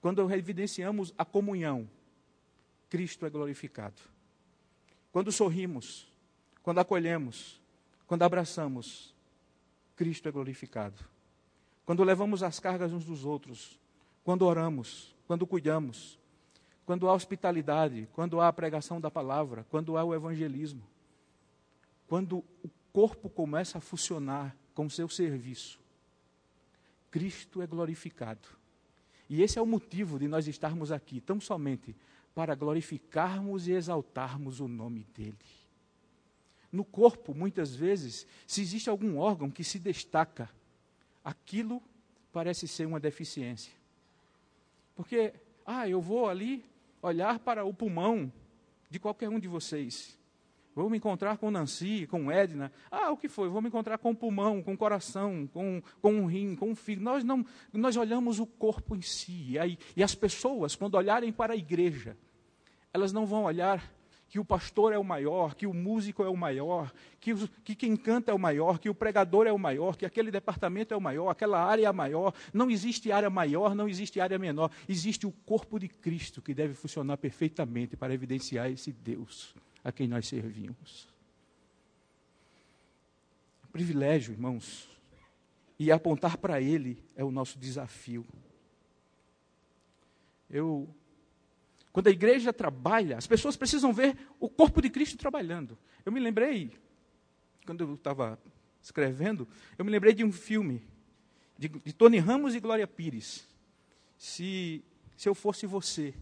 quando 0.01 0.31
evidenciamos 0.31 1.13
a 1.17 1.25
comunhão, 1.25 1.89
Cristo 2.89 3.25
é 3.25 3.29
glorificado. 3.29 4.01
Quando 5.11 5.31
sorrimos, 5.31 6.07
quando 6.61 6.79
acolhemos, 6.79 7.61
quando 8.07 8.23
abraçamos, 8.23 9.13
Cristo 9.95 10.27
é 10.27 10.31
glorificado. 10.31 11.03
Quando 11.85 12.03
levamos 12.03 12.43
as 12.43 12.59
cargas 12.59 12.91
uns 12.91 13.05
dos 13.05 13.25
outros, 13.25 13.79
quando 14.25 14.41
oramos, 14.41 15.15
quando 15.27 15.45
cuidamos, 15.45 16.17
quando 16.83 17.07
há 17.07 17.13
hospitalidade, 17.13 18.09
quando 18.11 18.41
há 18.41 18.47
a 18.47 18.53
pregação 18.53 18.99
da 18.99 19.11
palavra, 19.11 19.65
quando 19.69 19.95
há 19.97 20.03
o 20.03 20.15
evangelismo, 20.15 20.81
quando 22.07 22.43
o 22.63 22.69
corpo 22.91 23.29
começa 23.29 23.77
a 23.77 23.81
funcionar 23.81 24.55
com 24.73 24.89
seu 24.89 25.07
serviço, 25.07 25.79
Cristo 27.11 27.61
é 27.61 27.67
glorificado. 27.67 28.49
E 29.29 29.43
esse 29.43 29.59
é 29.59 29.61
o 29.61 29.65
motivo 29.65 30.17
de 30.17 30.27
nós 30.27 30.47
estarmos 30.47 30.91
aqui, 30.91 31.21
tão 31.21 31.39
somente 31.39 31.95
para 32.33 32.55
glorificarmos 32.55 33.67
e 33.67 33.73
exaltarmos 33.73 34.59
o 34.59 34.67
nome 34.67 35.05
dEle. 35.15 35.37
No 36.71 36.83
corpo, 36.83 37.33
muitas 37.33 37.75
vezes, 37.75 38.25
se 38.47 38.61
existe 38.61 38.89
algum 38.89 39.17
órgão 39.17 39.51
que 39.51 39.63
se 39.63 39.77
destaca, 39.77 40.49
aquilo 41.23 41.81
parece 42.33 42.67
ser 42.67 42.87
uma 42.87 42.99
deficiência. 42.99 43.84
Porque, 44.95 45.33
ah, 45.65 45.87
eu 45.87 46.01
vou 46.01 46.29
ali 46.29 46.63
olhar 47.01 47.39
para 47.39 47.63
o 47.65 47.73
pulmão 47.73 48.31
de 48.89 48.99
qualquer 48.99 49.29
um 49.29 49.39
de 49.39 49.47
vocês. 49.47 50.17
Vou 50.73 50.89
me 50.89 50.97
encontrar 50.97 51.37
com 51.37 51.49
Nancy, 51.49 52.05
com 52.07 52.29
Edna. 52.29 52.71
Ah, 52.91 53.09
o 53.11 53.17
que 53.17 53.29
foi? 53.29 53.47
Vou 53.47 53.61
me 53.61 53.69
encontrar 53.69 53.97
com 53.97 54.11
o 54.11 54.15
pulmão, 54.15 54.61
com 54.61 54.73
o 54.73 54.77
coração, 54.77 55.47
com, 55.53 55.81
com 56.01 56.13
um 56.13 56.25
rim, 56.25 56.53
com 56.53 56.71
um 56.71 56.75
fígado. 56.75 57.05
Nós, 57.05 57.23
não, 57.23 57.45
nós 57.71 57.95
olhamos 57.95 58.39
o 58.39 58.45
corpo 58.45 58.93
em 58.93 59.01
si. 59.01 59.51
E, 59.51 59.59
aí, 59.59 59.77
e 59.95 60.03
as 60.03 60.13
pessoas, 60.13 60.75
quando 60.75 60.95
olharem 60.95 61.31
para 61.31 61.53
a 61.53 61.55
igreja, 61.55 62.17
elas 62.93 63.13
não 63.13 63.25
vão 63.25 63.43
olhar 63.43 63.81
que 64.27 64.39
o 64.39 64.45
pastor 64.45 64.91
é 64.91 64.97
o 64.97 65.03
maior, 65.03 65.55
que 65.55 65.67
o 65.67 65.73
músico 65.73 66.23
é 66.23 66.29
o 66.29 66.35
maior, 66.35 66.93
que, 67.19 67.33
que 67.63 67.75
quem 67.75 67.95
canta 67.95 68.31
é 68.31 68.33
o 68.33 68.39
maior, 68.39 68.79
que 68.79 68.89
o 68.89 68.95
pregador 68.95 69.47
é 69.47 69.51
o 69.51 69.59
maior, 69.59 69.95
que 69.95 70.05
aquele 70.05 70.31
departamento 70.31 70.93
é 70.93 70.97
o 70.97 71.01
maior, 71.01 71.29
aquela 71.29 71.63
área 71.63 71.83
é 71.83 71.85
a 71.85 71.93
maior. 71.93 72.33
Não 72.53 72.69
existe 72.69 73.11
área 73.11 73.29
maior, 73.29 73.75
não 73.75 73.87
existe 73.87 74.19
área 74.19 74.37
menor. 74.37 74.71
Existe 74.89 75.25
o 75.25 75.31
corpo 75.31 75.79
de 75.79 75.87
Cristo 75.87 76.41
que 76.41 76.53
deve 76.53 76.73
funcionar 76.73 77.17
perfeitamente 77.17 77.95
para 77.95 78.13
evidenciar 78.13 78.69
esse 78.69 78.91
Deus 78.91 79.55
a 79.83 79.91
quem 79.91 80.07
nós 80.07 80.27
servimos. 80.27 81.07
privilégio, 83.71 84.33
irmãos, 84.33 84.89
e 85.77 85.91
apontar 85.91 86.37
para 86.37 86.61
Ele 86.61 86.97
é 87.15 87.23
o 87.23 87.31
nosso 87.31 87.59
desafio. 87.59 88.25
Eu 90.49 90.87
quando 91.95 92.07
a 92.07 92.11
igreja 92.11 92.51
trabalha, 92.51 93.17
as 93.17 93.25
pessoas 93.25 93.55
precisam 93.55 93.93
ver 93.93 94.17
o 94.37 94.49
corpo 94.49 94.81
de 94.81 94.89
Cristo 94.89 95.17
trabalhando. 95.17 95.77
Eu 96.05 96.11
me 96.11 96.19
lembrei, 96.19 96.73
quando 97.65 97.85
eu 97.85 97.93
estava 97.93 98.37
escrevendo, 98.81 99.47
eu 99.77 99.85
me 99.85 99.91
lembrei 99.91 100.13
de 100.13 100.21
um 100.21 100.29
filme 100.29 100.85
de, 101.57 101.69
de 101.69 101.93
Tony 101.93 102.17
Ramos 102.17 102.53
e 102.53 102.59
Glória 102.59 102.85
Pires. 102.85 103.47
Se, 104.17 104.83
se 105.15 105.29
eu 105.29 105.33
fosse 105.33 105.65
você. 105.65 106.13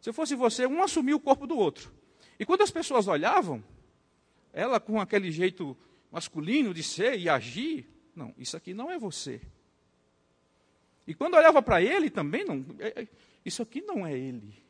Se 0.00 0.10
eu 0.10 0.14
fosse 0.14 0.36
você, 0.36 0.64
um 0.64 0.80
assumia 0.80 1.16
o 1.16 1.20
corpo 1.20 1.44
do 1.44 1.58
outro. 1.58 1.92
E 2.38 2.46
quando 2.46 2.62
as 2.62 2.70
pessoas 2.70 3.08
olhavam, 3.08 3.64
ela 4.52 4.78
com 4.78 5.00
aquele 5.00 5.32
jeito 5.32 5.76
masculino 6.08 6.72
de 6.72 6.84
ser 6.84 7.18
e 7.18 7.28
agir, 7.28 7.84
não, 8.14 8.32
isso 8.38 8.56
aqui 8.56 8.72
não 8.72 8.92
é 8.92 8.96
você. 8.96 9.40
E 11.04 11.14
quando 11.14 11.34
olhava 11.34 11.60
para 11.60 11.82
ele 11.82 12.08
também, 12.10 12.44
não, 12.44 12.64
é, 12.78 13.02
é, 13.02 13.08
isso 13.44 13.60
aqui 13.60 13.82
não 13.82 14.06
é 14.06 14.16
ele. 14.16 14.62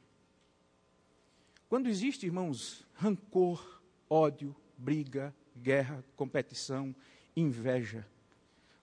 Quando 1.69 1.89
existe, 1.89 2.27
irmãos, 2.27 2.87
rancor, 2.95 3.83
ódio, 4.09 4.55
briga, 4.77 5.35
guerra, 5.57 6.05
competição, 6.17 6.95
inveja, 7.37 8.07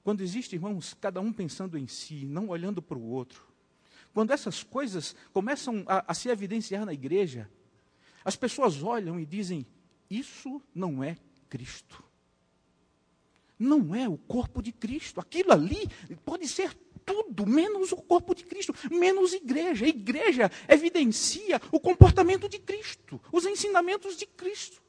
quando 0.04 0.22
existe, 0.22 0.56
irmãos, 0.56 0.96
cada 1.00 1.22
um 1.22 1.32
pensando 1.32 1.78
em 1.78 1.88
si, 1.88 2.26
não 2.26 2.50
olhando 2.50 2.82
para 2.82 2.98
o 2.98 3.10
outro, 3.10 3.46
quando 4.14 4.32
essas 4.32 4.64
coisas 4.64 5.16
começam 5.32 5.84
a, 5.88 6.12
a 6.12 6.14
se 6.14 6.30
evidenciar 6.30 6.86
na 6.86 6.94
igreja, 6.94 7.50
as 8.26 8.36
pessoas 8.36 8.84
olham 8.84 9.20
e 9.20 9.26
dizem: 9.26 9.66
Isso 10.10 10.62
não 10.74 11.04
é 11.04 11.18
Cristo. 11.50 12.04
Não 13.58 13.94
é 13.94 14.10
o 14.10 14.18
corpo 14.18 14.62
de 14.62 14.72
Cristo. 14.72 15.20
Aquilo 15.20 15.54
ali 15.54 15.88
pode 16.26 16.48
ser 16.48 16.74
tudo, 17.12 17.46
menos 17.46 17.92
o 17.92 17.98
corpo 17.98 18.34
de 18.34 18.46
Cristo, 18.46 18.74
menos 18.90 19.34
igreja. 19.34 19.86
A 19.86 19.90
igreja 19.90 20.52
evidencia 20.70 21.62
o 21.70 21.80
comportamento 21.80 22.48
de 22.48 22.58
Cristo, 22.58 23.22
os 23.34 23.46
ensinamentos 23.46 24.16
de 24.16 24.26
Cristo. 24.26 24.82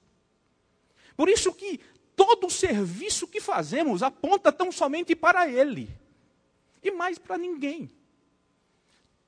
Por 1.17 1.29
isso 1.29 1.53
que 1.53 1.81
todo 2.15 2.47
o 2.47 2.51
serviço 2.51 3.27
que 3.27 3.41
fazemos 3.41 4.05
aponta 4.05 4.53
tão 4.53 4.71
somente 4.71 5.17
para 5.17 5.51
Ele 5.51 5.91
e 6.81 6.93
mais 6.93 7.19
para 7.19 7.37
ninguém. 7.37 7.91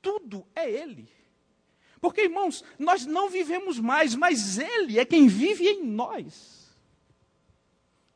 Tudo 0.00 0.46
é 0.54 0.70
Ele. 0.70 1.08
Porque, 2.00 2.22
irmãos, 2.22 2.62
nós 2.78 3.04
não 3.04 3.28
vivemos 3.28 3.80
mais, 3.80 4.14
mas 4.14 4.58
Ele 4.58 5.00
é 5.00 5.04
quem 5.04 5.26
vive 5.26 5.66
em 5.66 5.82
nós. 5.82 6.70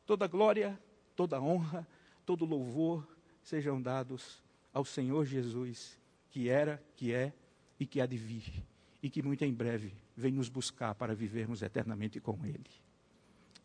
Toda 0.05 0.25
glória, 0.25 0.79
toda 1.15 1.41
honra, 1.41 1.85
todo 2.25 2.45
louvor 2.45 3.05
sejam 3.43 3.81
dados 3.81 4.41
ao 4.79 4.85
Senhor 4.85 5.25
Jesus, 5.25 5.99
que 6.31 6.49
era, 6.49 6.81
que 6.95 7.13
é 7.13 7.33
e 7.79 7.85
que 7.85 7.99
há 7.99 8.05
de 8.05 8.17
vir, 8.17 8.65
e 9.03 9.09
que 9.09 9.21
muito 9.21 9.43
em 9.43 9.53
breve 9.53 9.93
vem 10.15 10.31
nos 10.31 10.49
buscar 10.49 10.95
para 10.95 11.13
vivermos 11.13 11.61
eternamente 11.61 12.19
com 12.19 12.45
Ele. 12.45 12.69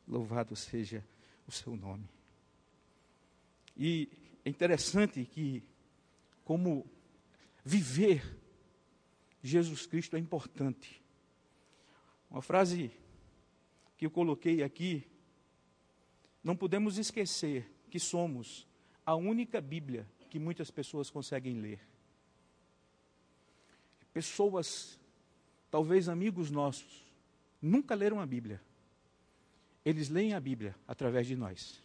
Louvado 0.06 0.54
seja 0.56 1.04
o 1.46 1.52
seu 1.52 1.76
nome. 1.76 2.08
E 3.76 4.08
é 4.44 4.50
interessante 4.50 5.24
que, 5.24 5.62
como 6.44 6.84
viver 7.64 8.22
Jesus 9.42 9.86
Cristo 9.86 10.16
é 10.16 10.18
importante. 10.18 11.02
Uma 12.30 12.42
frase 12.42 12.90
que 13.96 14.06
eu 14.06 14.10
coloquei 14.10 14.62
aqui 14.62 15.06
não 16.42 16.56
podemos 16.56 16.98
esquecer 16.98 17.70
que 17.88 18.00
somos 18.00 18.66
a 19.06 19.14
única 19.14 19.60
Bíblia 19.60 20.06
que 20.34 20.38
muitas 20.40 20.68
pessoas 20.68 21.10
conseguem 21.10 21.60
ler. 21.60 21.78
Pessoas, 24.12 24.98
talvez 25.70 26.08
amigos 26.08 26.50
nossos, 26.50 27.04
nunca 27.62 27.94
leram 27.94 28.18
a 28.18 28.26
Bíblia. 28.26 28.60
Eles 29.84 30.08
leem 30.08 30.34
a 30.34 30.40
Bíblia 30.40 30.74
através 30.88 31.28
de 31.28 31.36
nós 31.36 31.80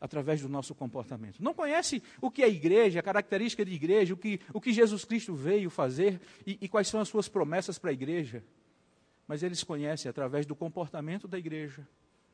através 0.00 0.42
do 0.42 0.48
nosso 0.48 0.74
comportamento. 0.74 1.40
Não 1.40 1.54
conhece 1.54 2.02
o 2.20 2.28
que 2.28 2.42
é 2.42 2.48
igreja, 2.48 2.98
a 2.98 3.02
característica 3.04 3.64
de 3.64 3.72
igreja, 3.72 4.14
o 4.14 4.16
que, 4.16 4.40
o 4.52 4.60
que 4.60 4.72
Jesus 4.72 5.04
Cristo 5.04 5.32
veio 5.32 5.70
fazer 5.70 6.20
e, 6.44 6.58
e 6.60 6.68
quais 6.68 6.88
são 6.88 7.00
as 7.00 7.08
suas 7.08 7.28
promessas 7.28 7.78
para 7.78 7.90
a 7.90 7.92
igreja. 7.92 8.42
Mas 9.28 9.44
eles 9.44 9.62
conhecem 9.62 10.10
através 10.10 10.44
do 10.44 10.56
comportamento 10.56 11.28
da 11.28 11.38
igreja, 11.38 11.86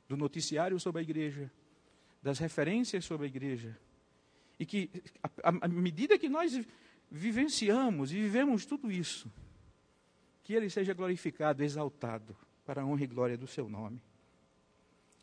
do 0.09 0.17
noticiário 0.17 0.81
sobre 0.81 1.01
a 1.01 1.03
igreja, 1.03 1.53
das 2.23 2.39
referências 2.39 3.05
sobre 3.05 3.27
a 3.27 3.29
igreja. 3.29 3.79
E 4.59 4.67
que, 4.67 4.91
à 5.43 5.69
medida 5.69 6.19
que 6.19 6.29
nós 6.29 6.61
vivenciamos 7.11 8.13
e 8.13 8.17
vivemos 8.17 8.67
tudo 8.67 8.91
isso, 8.91 9.31
que 10.43 10.53
Ele 10.53 10.69
seja 10.69 10.95
glorificado, 10.95 11.63
exaltado, 11.63 12.37
para 12.65 12.83
a 12.83 12.85
honra 12.85 13.05
e 13.05 13.07
glória 13.07 13.37
do 13.37 13.47
Seu 13.47 13.69
nome. 13.69 14.01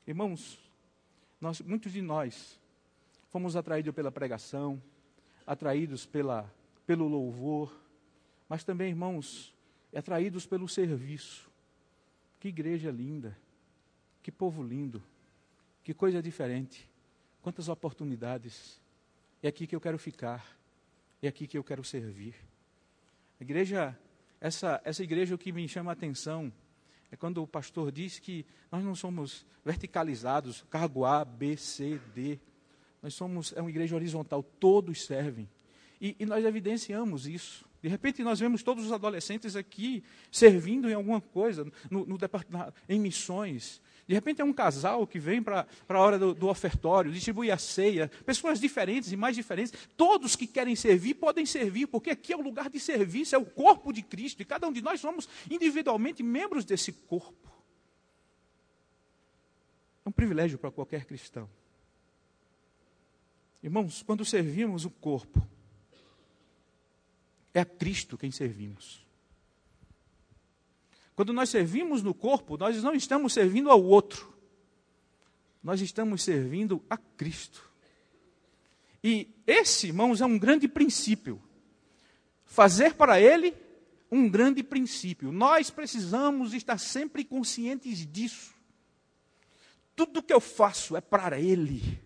Irmãos, 0.08 0.60
nós, 1.40 1.62
muitos 1.62 1.92
de 1.92 2.02
nós 2.02 2.60
fomos 3.30 3.56
atraídos 3.56 3.94
pela 3.94 4.12
pregação, 4.12 4.82
atraídos 5.46 6.06
pela, 6.06 6.52
pelo 6.88 7.08
louvor, 7.08 7.76
mas 8.48 8.64
também, 8.64 8.90
irmãos, 8.90 9.54
atraídos 9.94 10.46
pelo 10.46 10.68
serviço. 10.68 11.50
Que 12.40 12.50
igreja 12.50 12.92
linda, 12.92 13.38
que 14.22 14.32
povo 14.32 14.64
lindo, 14.64 15.04
que 15.84 15.94
coisa 15.94 16.22
diferente, 16.22 16.88
quantas 17.42 17.70
oportunidades. 17.70 18.80
É 19.42 19.48
aqui 19.48 19.68
que 19.68 19.76
eu 19.76 19.82
quero 19.82 19.98
ficar, 19.98 20.58
é 21.22 21.28
aqui 21.28 21.48
que 21.48 21.58
eu 21.58 21.64
quero 21.64 21.84
servir. 21.84 22.36
A 23.40 23.44
igreja, 23.44 23.98
essa, 24.40 24.82
essa 24.84 25.04
igreja 25.04 25.38
que 25.38 25.52
me 25.52 25.68
chama 25.68 25.92
a 25.92 25.94
atenção 25.94 26.52
é 27.12 27.16
quando 27.16 27.42
o 27.42 27.48
pastor 27.48 27.92
diz 27.92 28.20
que 28.20 28.46
nós 28.72 28.84
não 28.84 28.96
somos 28.96 29.46
verticalizados, 29.64 30.66
cargo 30.70 31.06
A, 31.06 31.24
B, 31.24 31.56
C, 31.56 32.00
D. 32.14 32.40
Nós 33.02 33.14
somos, 33.14 33.54
é 33.56 33.62
uma 33.62 33.70
igreja 33.70 33.96
horizontal, 33.96 34.44
todos 34.44 35.06
servem. 35.06 35.50
E, 36.02 36.16
e 36.20 36.26
nós 36.26 36.44
evidenciamos 36.44 37.28
isso. 37.28 37.66
De 37.82 37.88
repente 37.88 38.24
nós 38.24 38.40
vemos 38.40 38.64
todos 38.64 38.86
os 38.86 38.92
adolescentes 38.92 39.56
aqui 39.56 40.04
servindo 40.32 40.90
em 40.90 40.94
alguma 40.94 41.22
coisa, 41.22 41.72
no, 41.90 42.06
no 42.06 42.18
em 42.90 43.00
missões. 43.00 43.82
De 44.08 44.14
repente 44.14 44.40
é 44.40 44.46
um 44.46 44.54
casal 44.54 45.08
que 45.08 45.18
vem 45.18 45.42
para 45.42 45.66
a 45.90 46.00
hora 46.00 46.20
do, 46.20 46.34
do, 46.34 46.48
ofertório, 46.48 47.12
distribui 47.12 47.50
a 47.50 47.58
ceia, 47.58 48.12
pessoas 48.24 48.60
diferentes 48.60 49.12
e 49.12 49.18
mais 49.18 49.36
diferentes. 49.36 49.74
Todos 49.98 50.36
que 50.36 50.46
querem 50.46 50.76
servir 50.76 51.16
podem 51.16 51.46
servir, 51.46 51.88
porque 51.88 52.12
aqui 52.12 52.32
é 52.32 52.38
o 52.38 52.42
lugar 52.42 52.70
de 52.70 52.80
serviço, 52.80 53.34
é 53.34 53.38
o 53.38 53.46
corpo 53.46 53.92
de 53.92 54.04
Cristo, 54.04 54.42
e 54.42 54.46
cada 54.46 54.68
um 54.68 54.72
de 54.72 54.82
nós 54.82 55.00
somos 55.00 55.28
individualmente 55.50 56.22
membros 56.22 56.64
desse 56.64 56.92
corpo. 56.92 57.52
É 60.06 60.10
um 60.10 60.12
privilégio 60.12 60.60
para 60.60 60.70
qualquer 60.70 61.06
cristão. 61.06 61.50
Irmãos, 63.64 64.04
quando 64.04 64.24
servimos 64.24 64.86
o 64.86 64.92
corpo, 64.92 65.42
é 67.52 67.62
a 67.62 67.66
Cristo 67.66 68.16
quem 68.16 68.30
servimos. 68.30 69.05
Quando 71.16 71.32
nós 71.32 71.50
servimos 71.50 72.04
no 72.04 72.14
corpo, 72.14 72.58
nós 72.58 72.82
não 72.84 72.94
estamos 72.94 73.34
servindo 73.34 73.70
ao 73.72 73.82
outro. 73.82 74.34
Nós 75.64 75.82
estamos 75.82 76.22
servindo 76.22 76.84
a 76.90 76.98
Cristo. 76.98 77.72
E 79.04 79.30
esse, 79.48 79.88
irmãos, 79.88 80.20
é 80.20 80.26
um 80.26 80.38
grande 80.38 80.68
princípio. 80.68 81.42
Fazer 82.44 82.96
para 82.96 83.20
Ele 83.20 83.56
um 84.12 84.30
grande 84.30 84.62
princípio. 84.62 85.32
Nós 85.32 85.70
precisamos 85.70 86.54
estar 86.54 86.78
sempre 86.78 87.24
conscientes 87.24 88.06
disso. 88.06 88.54
Tudo 89.96 90.22
que 90.22 90.34
eu 90.34 90.42
faço 90.42 90.98
é 90.98 91.02
para 91.02 91.40
Ele. 91.40 92.05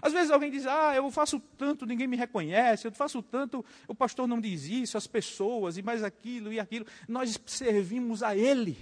Às 0.00 0.12
vezes 0.12 0.30
alguém 0.30 0.50
diz, 0.50 0.66
ah, 0.66 0.94
eu 0.94 1.10
faço 1.10 1.40
tanto, 1.56 1.84
ninguém 1.84 2.06
me 2.06 2.16
reconhece, 2.16 2.86
eu 2.86 2.92
faço 2.92 3.22
tanto, 3.22 3.64
o 3.86 3.94
pastor 3.94 4.28
não 4.28 4.40
diz 4.40 4.64
isso, 4.64 4.96
as 4.96 5.06
pessoas, 5.06 5.76
e 5.76 5.82
mais 5.82 6.04
aquilo 6.04 6.52
e 6.52 6.60
aquilo. 6.60 6.86
Nós 7.08 7.38
servimos 7.46 8.22
a 8.22 8.36
Ele. 8.36 8.76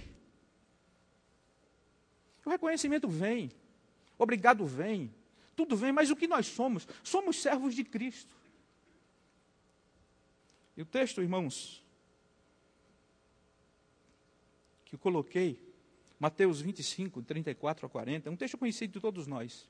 O 2.45 2.49
reconhecimento 2.49 3.09
vem, 3.09 3.51
obrigado 4.17 4.65
vem, 4.65 5.13
tudo 5.55 5.75
vem, 5.75 5.91
mas 5.91 6.09
o 6.09 6.15
que 6.15 6.27
nós 6.27 6.45
somos? 6.45 6.87
Somos 7.03 7.41
servos 7.41 7.75
de 7.75 7.83
Cristo. 7.83 8.35
E 10.77 10.81
o 10.81 10.85
texto, 10.85 11.21
irmãos, 11.21 11.83
que 14.85 14.95
eu 14.95 14.99
coloquei, 14.99 15.59
Mateus 16.19 16.61
25, 16.61 17.21
34 17.23 17.87
a 17.87 17.89
40, 17.89 18.29
é 18.29 18.31
um 18.31 18.35
texto 18.35 18.57
conhecido 18.57 18.93
de 18.93 18.99
todos 18.99 19.25
nós. 19.25 19.67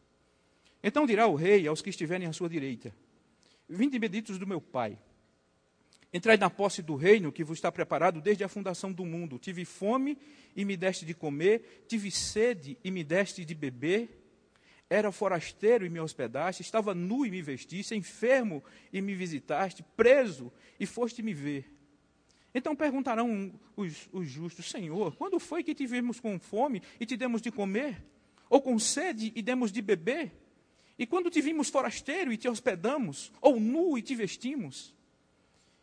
Então 0.84 1.06
dirá 1.06 1.28
o 1.28 1.36
rei 1.36 1.68
aos 1.68 1.82
que 1.82 1.90
estiverem 1.90 2.28
à 2.28 2.34
sua 2.34 2.50
direita: 2.50 2.94
Vinde 3.68 3.98
benditos 4.00 4.38
do 4.38 4.48
meu 4.48 4.62
Pai. 4.62 4.98
Entrai 6.14 6.38
na 6.38 6.50
posse 6.50 6.82
do 6.82 6.96
reino 6.96 7.32
que 7.32 7.44
vos 7.44 7.58
está 7.58 7.72
preparado 7.72 8.22
desde 8.22 8.44
a 8.44 8.48
fundação 8.48 8.94
do 8.94 9.06
mundo. 9.06 9.38
Tive 9.38 9.66
fome 9.66 10.18
e 10.56 10.64
me 10.64 10.78
deste 10.78 11.06
de 11.06 11.14
comer, 11.14 11.86
tive 11.88 12.10
sede 12.10 12.78
e 12.84 12.90
me 12.90 13.04
deste 13.04 13.44
de 13.44 13.54
beber. 13.54 14.24
Era 14.90 15.12
forasteiro 15.12 15.86
e 15.86 15.90
me 15.90 16.00
hospedaste, 16.00 16.62
estava 16.62 16.96
nu 16.96 17.26
e 17.26 17.30
me 17.30 17.42
vestiste, 17.42 17.94
enfermo 17.94 18.64
e 18.94 19.02
me 19.02 19.14
visitaste, 19.16 19.84
preso 19.98 20.52
e 20.80 20.86
foste 20.86 21.22
me 21.22 21.34
ver. 21.34 21.70
Então 22.56 22.74
perguntarão 22.74 23.54
os, 23.76 24.08
os 24.14 24.30
justos: 24.30 24.70
Senhor, 24.70 25.14
quando 25.18 25.40
foi 25.40 25.62
que 25.62 25.76
te 25.76 25.86
vimos 25.86 26.22
com 26.22 26.40
fome 26.40 26.82
e 27.00 27.06
te 27.06 27.18
demos 27.18 27.42
de 27.42 27.52
comer? 27.52 28.02
Ou 28.50 28.62
com 28.62 28.80
sede 28.80 29.34
e 29.36 29.42
demos 29.42 29.74
de 29.74 29.82
beber? 29.82 30.32
E 30.98 31.06
quando 31.06 31.30
te 31.30 31.42
vimos 31.42 31.70
forasteiro 31.70 32.34
e 32.34 32.38
te 32.38 32.50
hospedamos, 32.50 33.32
ou 33.40 33.60
nu 33.60 33.98
e 33.98 34.02
te 34.02 34.16
vestimos? 34.16 34.96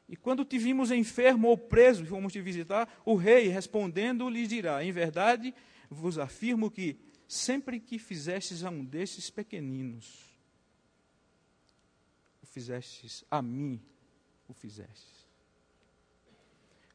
E 0.08 0.16
quando 0.16 0.44
te 0.44 0.58
vimos 0.58 0.90
enfermo 0.90 1.48
ou 1.48 1.56
preso 1.56 2.02
e 2.02 2.06
fomos 2.06 2.32
te 2.32 2.40
visitar, 2.40 3.02
o 3.04 3.14
rei 3.14 3.48
respondendo 3.48 4.28
lhes 4.28 4.48
dirá: 4.48 4.84
Em 4.84 4.92
verdade 4.92 5.54
vos 5.88 6.18
afirmo 6.18 6.70
que 6.70 6.98
sempre 7.26 7.80
que 7.80 7.98
fizestes 7.98 8.64
a 8.64 8.70
um 8.70 8.84
desses 8.84 9.30
pequeninos, 9.30 10.24
o 12.42 12.46
fizestes 12.46 13.24
a 13.30 13.40
mim, 13.40 13.80
o 14.48 14.52
fizestes. 14.52 15.24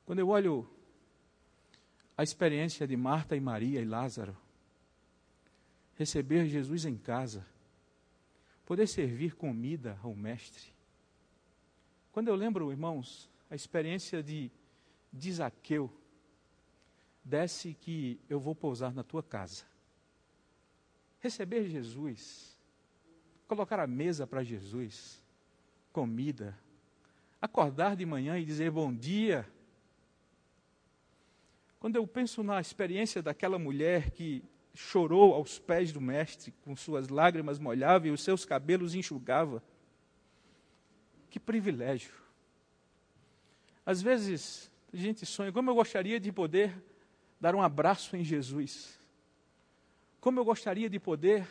Quando 0.05 0.19
eu 0.19 0.29
olho 0.29 0.69
a 2.17 2.23
experiência 2.23 2.85
de 2.85 2.97
Marta 2.97 3.35
e 3.35 3.39
Maria 3.39 3.81
e 3.81 3.85
Lázaro, 3.85 4.37
receber 5.95 6.47
Jesus 6.47 6.85
em 6.85 6.97
casa, 6.97 7.45
poder 8.69 8.85
servir 8.85 9.35
comida 9.35 9.97
ao 10.03 10.13
Mestre. 10.13 10.71
Quando 12.11 12.27
eu 12.27 12.35
lembro, 12.35 12.69
irmãos, 12.69 13.27
a 13.49 13.55
experiência 13.55 14.21
de, 14.21 14.51
de 15.11 15.33
Zaqueu, 15.33 15.91
desce 17.23 17.73
que 17.73 18.19
eu 18.29 18.39
vou 18.39 18.53
pousar 18.53 18.93
na 18.93 19.03
tua 19.03 19.23
casa. 19.23 19.65
Receber 21.19 21.67
Jesus, 21.67 22.55
colocar 23.47 23.79
a 23.79 23.87
mesa 23.87 24.27
para 24.27 24.43
Jesus, 24.43 25.19
comida, 25.91 26.55
acordar 27.41 27.95
de 27.95 28.05
manhã 28.05 28.37
e 28.37 28.45
dizer 28.45 28.69
bom 28.69 28.93
dia. 28.93 29.51
Quando 31.79 31.95
eu 31.95 32.05
penso 32.05 32.43
na 32.43 32.61
experiência 32.61 33.19
daquela 33.19 33.57
mulher 33.57 34.11
que 34.11 34.43
chorou 34.79 35.33
aos 35.33 35.59
pés 35.59 35.91
do 35.91 35.99
Mestre, 35.99 36.53
com 36.63 36.73
suas 36.73 37.09
lágrimas 37.09 37.59
molhava 37.59 38.07
e 38.07 38.11
os 38.11 38.23
seus 38.23 38.45
cabelos 38.45 38.95
enxugava. 38.95 39.61
Que 41.29 41.37
privilégio. 41.37 42.13
Às 43.85 44.01
vezes, 44.01 44.71
a 44.91 44.97
gente 44.97 45.25
sonha, 45.25 45.51
como 45.51 45.69
eu 45.69 45.75
gostaria 45.75 46.17
de 46.17 46.31
poder 46.31 46.81
dar 47.41 47.53
um 47.53 47.61
abraço 47.61 48.15
em 48.15 48.23
Jesus. 48.23 48.97
Como 50.21 50.39
eu 50.39 50.45
gostaria 50.45 50.89
de 50.89 50.97
poder 50.97 51.45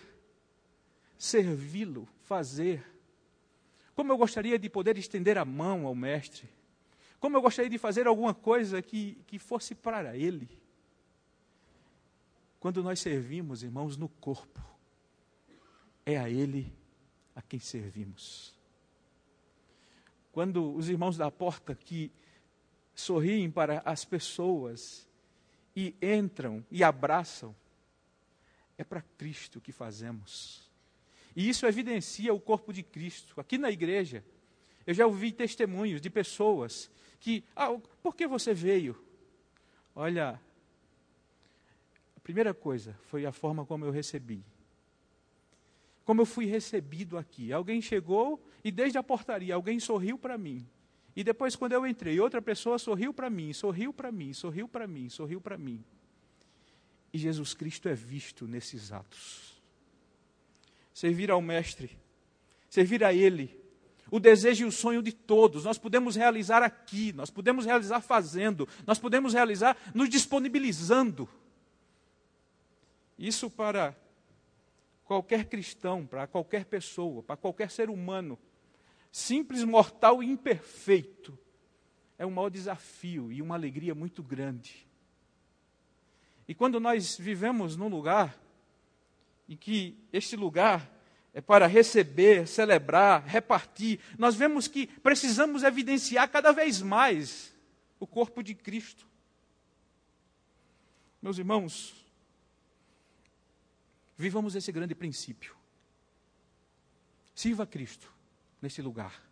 servi-lo, 1.18 2.08
fazer. 2.22 2.82
Como 3.94 4.10
eu 4.10 4.16
gostaria 4.16 4.58
de 4.58 4.70
poder 4.70 4.96
estender 4.96 5.36
a 5.36 5.44
mão 5.44 5.86
ao 5.86 5.94
Mestre. 5.94 6.48
Como 7.20 7.36
eu 7.36 7.42
gostaria 7.42 7.70
de 7.70 7.78
fazer 7.78 8.06
alguma 8.06 8.32
coisa 8.32 8.80
que, 8.80 9.18
que 9.26 9.38
fosse 9.38 9.74
para 9.74 10.16
Ele. 10.16 10.57
Quando 12.60 12.82
nós 12.82 13.00
servimos, 13.00 13.62
irmãos, 13.62 13.96
no 13.96 14.08
corpo, 14.08 14.60
é 16.04 16.18
a 16.18 16.28
Ele 16.28 16.72
a 17.34 17.42
quem 17.42 17.60
servimos. 17.60 18.56
Quando 20.32 20.74
os 20.74 20.88
irmãos 20.88 21.16
da 21.16 21.30
porta 21.30 21.74
que 21.74 22.12
sorriem 22.94 23.50
para 23.50 23.80
as 23.84 24.04
pessoas 24.04 25.08
e 25.74 25.94
entram 26.02 26.64
e 26.70 26.82
abraçam, 26.82 27.54
é 28.76 28.82
para 28.82 29.02
Cristo 29.02 29.60
que 29.60 29.72
fazemos. 29.72 30.68
E 31.34 31.48
isso 31.48 31.66
evidencia 31.66 32.34
o 32.34 32.40
corpo 32.40 32.72
de 32.72 32.82
Cristo. 32.82 33.40
Aqui 33.40 33.58
na 33.58 33.70
igreja, 33.70 34.24
eu 34.84 34.94
já 34.94 35.06
ouvi 35.06 35.30
testemunhos 35.30 36.00
de 36.00 36.10
pessoas 36.10 36.90
que, 37.20 37.44
ah, 37.54 37.68
por 38.02 38.16
que 38.16 38.26
você 38.26 38.52
veio? 38.52 39.00
Olha, 39.94 40.40
primeira 42.28 42.52
coisa 42.52 42.94
foi 43.04 43.24
a 43.24 43.32
forma 43.32 43.64
como 43.64 43.86
eu 43.86 43.90
recebi. 43.90 44.44
Como 46.04 46.20
eu 46.20 46.26
fui 46.26 46.44
recebido 46.44 47.16
aqui. 47.16 47.54
Alguém 47.54 47.80
chegou 47.80 48.44
e 48.62 48.70
desde 48.70 48.98
a 48.98 49.02
portaria 49.02 49.54
alguém 49.54 49.80
sorriu 49.80 50.18
para 50.18 50.36
mim. 50.36 50.68
E 51.16 51.24
depois, 51.24 51.56
quando 51.56 51.72
eu 51.72 51.86
entrei, 51.86 52.20
outra 52.20 52.42
pessoa 52.42 52.78
sorriu 52.78 53.14
para 53.14 53.30
mim, 53.30 53.54
sorriu 53.54 53.94
para 53.94 54.12
mim, 54.12 54.34
sorriu 54.34 54.68
para 54.68 54.86
mim, 54.86 55.08
sorriu 55.08 55.40
para 55.40 55.56
mim. 55.56 55.82
E 57.14 57.16
Jesus 57.16 57.54
Cristo 57.54 57.88
é 57.88 57.94
visto 57.94 58.46
nesses 58.46 58.92
atos. 58.92 59.58
Servir 60.92 61.30
ao 61.30 61.40
Mestre, 61.40 61.98
servir 62.68 63.02
a 63.02 63.14
Ele, 63.14 63.58
o 64.10 64.20
desejo 64.20 64.66
e 64.66 64.68
o 64.68 64.72
sonho 64.72 65.02
de 65.02 65.14
todos, 65.14 65.64
nós 65.64 65.78
podemos 65.78 66.14
realizar 66.14 66.62
aqui, 66.62 67.10
nós 67.14 67.30
podemos 67.30 67.64
realizar 67.64 68.02
fazendo, 68.02 68.68
nós 68.86 68.98
podemos 68.98 69.32
realizar 69.32 69.78
nos 69.94 70.10
disponibilizando. 70.10 71.26
Isso 73.18 73.50
para 73.50 73.96
qualquer 75.04 75.46
cristão, 75.46 76.06
para 76.06 76.26
qualquer 76.26 76.64
pessoa, 76.64 77.22
para 77.22 77.36
qualquer 77.36 77.70
ser 77.70 77.90
humano 77.90 78.38
simples, 79.10 79.64
mortal 79.64 80.22
e 80.22 80.26
imperfeito, 80.26 81.36
é 82.18 82.26
um 82.26 82.30
maior 82.30 82.50
desafio 82.50 83.32
e 83.32 83.40
uma 83.40 83.54
alegria 83.54 83.94
muito 83.94 84.22
grande. 84.22 84.86
E 86.46 86.54
quando 86.54 86.78
nós 86.78 87.16
vivemos 87.16 87.76
num 87.76 87.88
lugar 87.88 88.38
em 89.48 89.56
que 89.56 89.96
este 90.12 90.36
lugar 90.36 90.90
é 91.32 91.40
para 91.40 91.66
receber, 91.66 92.46
celebrar, 92.46 93.24
repartir, 93.24 94.00
nós 94.18 94.34
vemos 94.34 94.66
que 94.66 94.86
precisamos 94.86 95.62
evidenciar 95.62 96.28
cada 96.28 96.52
vez 96.52 96.82
mais 96.82 97.54
o 98.00 98.06
corpo 98.06 98.42
de 98.42 98.54
Cristo. 98.54 99.06
Meus 101.20 101.38
irmãos, 101.38 102.07
vivamos 104.18 104.56
esse 104.56 104.72
grande 104.72 104.94
princípio. 104.94 105.56
Sirva 107.32 107.62
a 107.62 107.66
Cristo 107.66 108.12
nesse 108.60 108.82
lugar. 108.82 109.22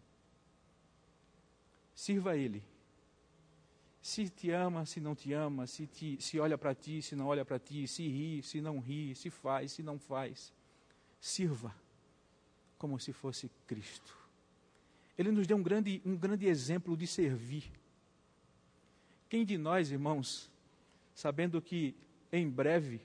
Sirva 1.93 2.31
a 2.31 2.37
Ele. 2.37 2.63
Se 4.01 4.29
te 4.29 4.53
ama, 4.53 4.87
se 4.87 5.01
não 5.01 5.17
te 5.17 5.33
ama, 5.33 5.67
se, 5.67 5.89
te, 5.89 6.17
se 6.23 6.39
olha 6.39 6.57
para 6.57 6.73
ti, 6.73 7.03
se 7.03 7.17
não 7.17 7.27
olha 7.27 7.45
para 7.45 7.59
ti, 7.59 7.89
se 7.89 8.07
ri, 8.07 8.41
se 8.41 8.61
não 8.61 8.79
ri, 8.79 9.17
se 9.17 9.29
faz, 9.29 9.73
se 9.73 9.83
não 9.83 9.99
faz. 9.99 10.53
Sirva 11.21 11.75
como 12.79 13.01
se 13.01 13.13
fosse 13.13 13.51
Cristo. 13.67 14.17
Ele 15.19 15.33
nos 15.33 15.47
deu 15.49 15.57
um 15.57 15.63
grande, 15.63 16.01
um 16.05 16.17
grande 16.17 16.47
exemplo 16.47 16.97
de 16.97 17.07
servir. 17.07 17.65
Quem 19.29 19.45
de 19.45 19.59
nós, 19.59 19.91
irmãos, 19.91 20.49
sabendo 21.13 21.61
que 21.61 21.97
em 22.31 22.49
breve 22.49 23.01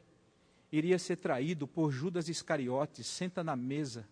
iria 0.72 0.98
ser 0.98 1.18
traído 1.18 1.68
por 1.68 1.92
Judas 1.92 2.30
Iscariotes, 2.30 3.08
senta 3.08 3.44
na 3.44 3.56
mesa 3.56 4.08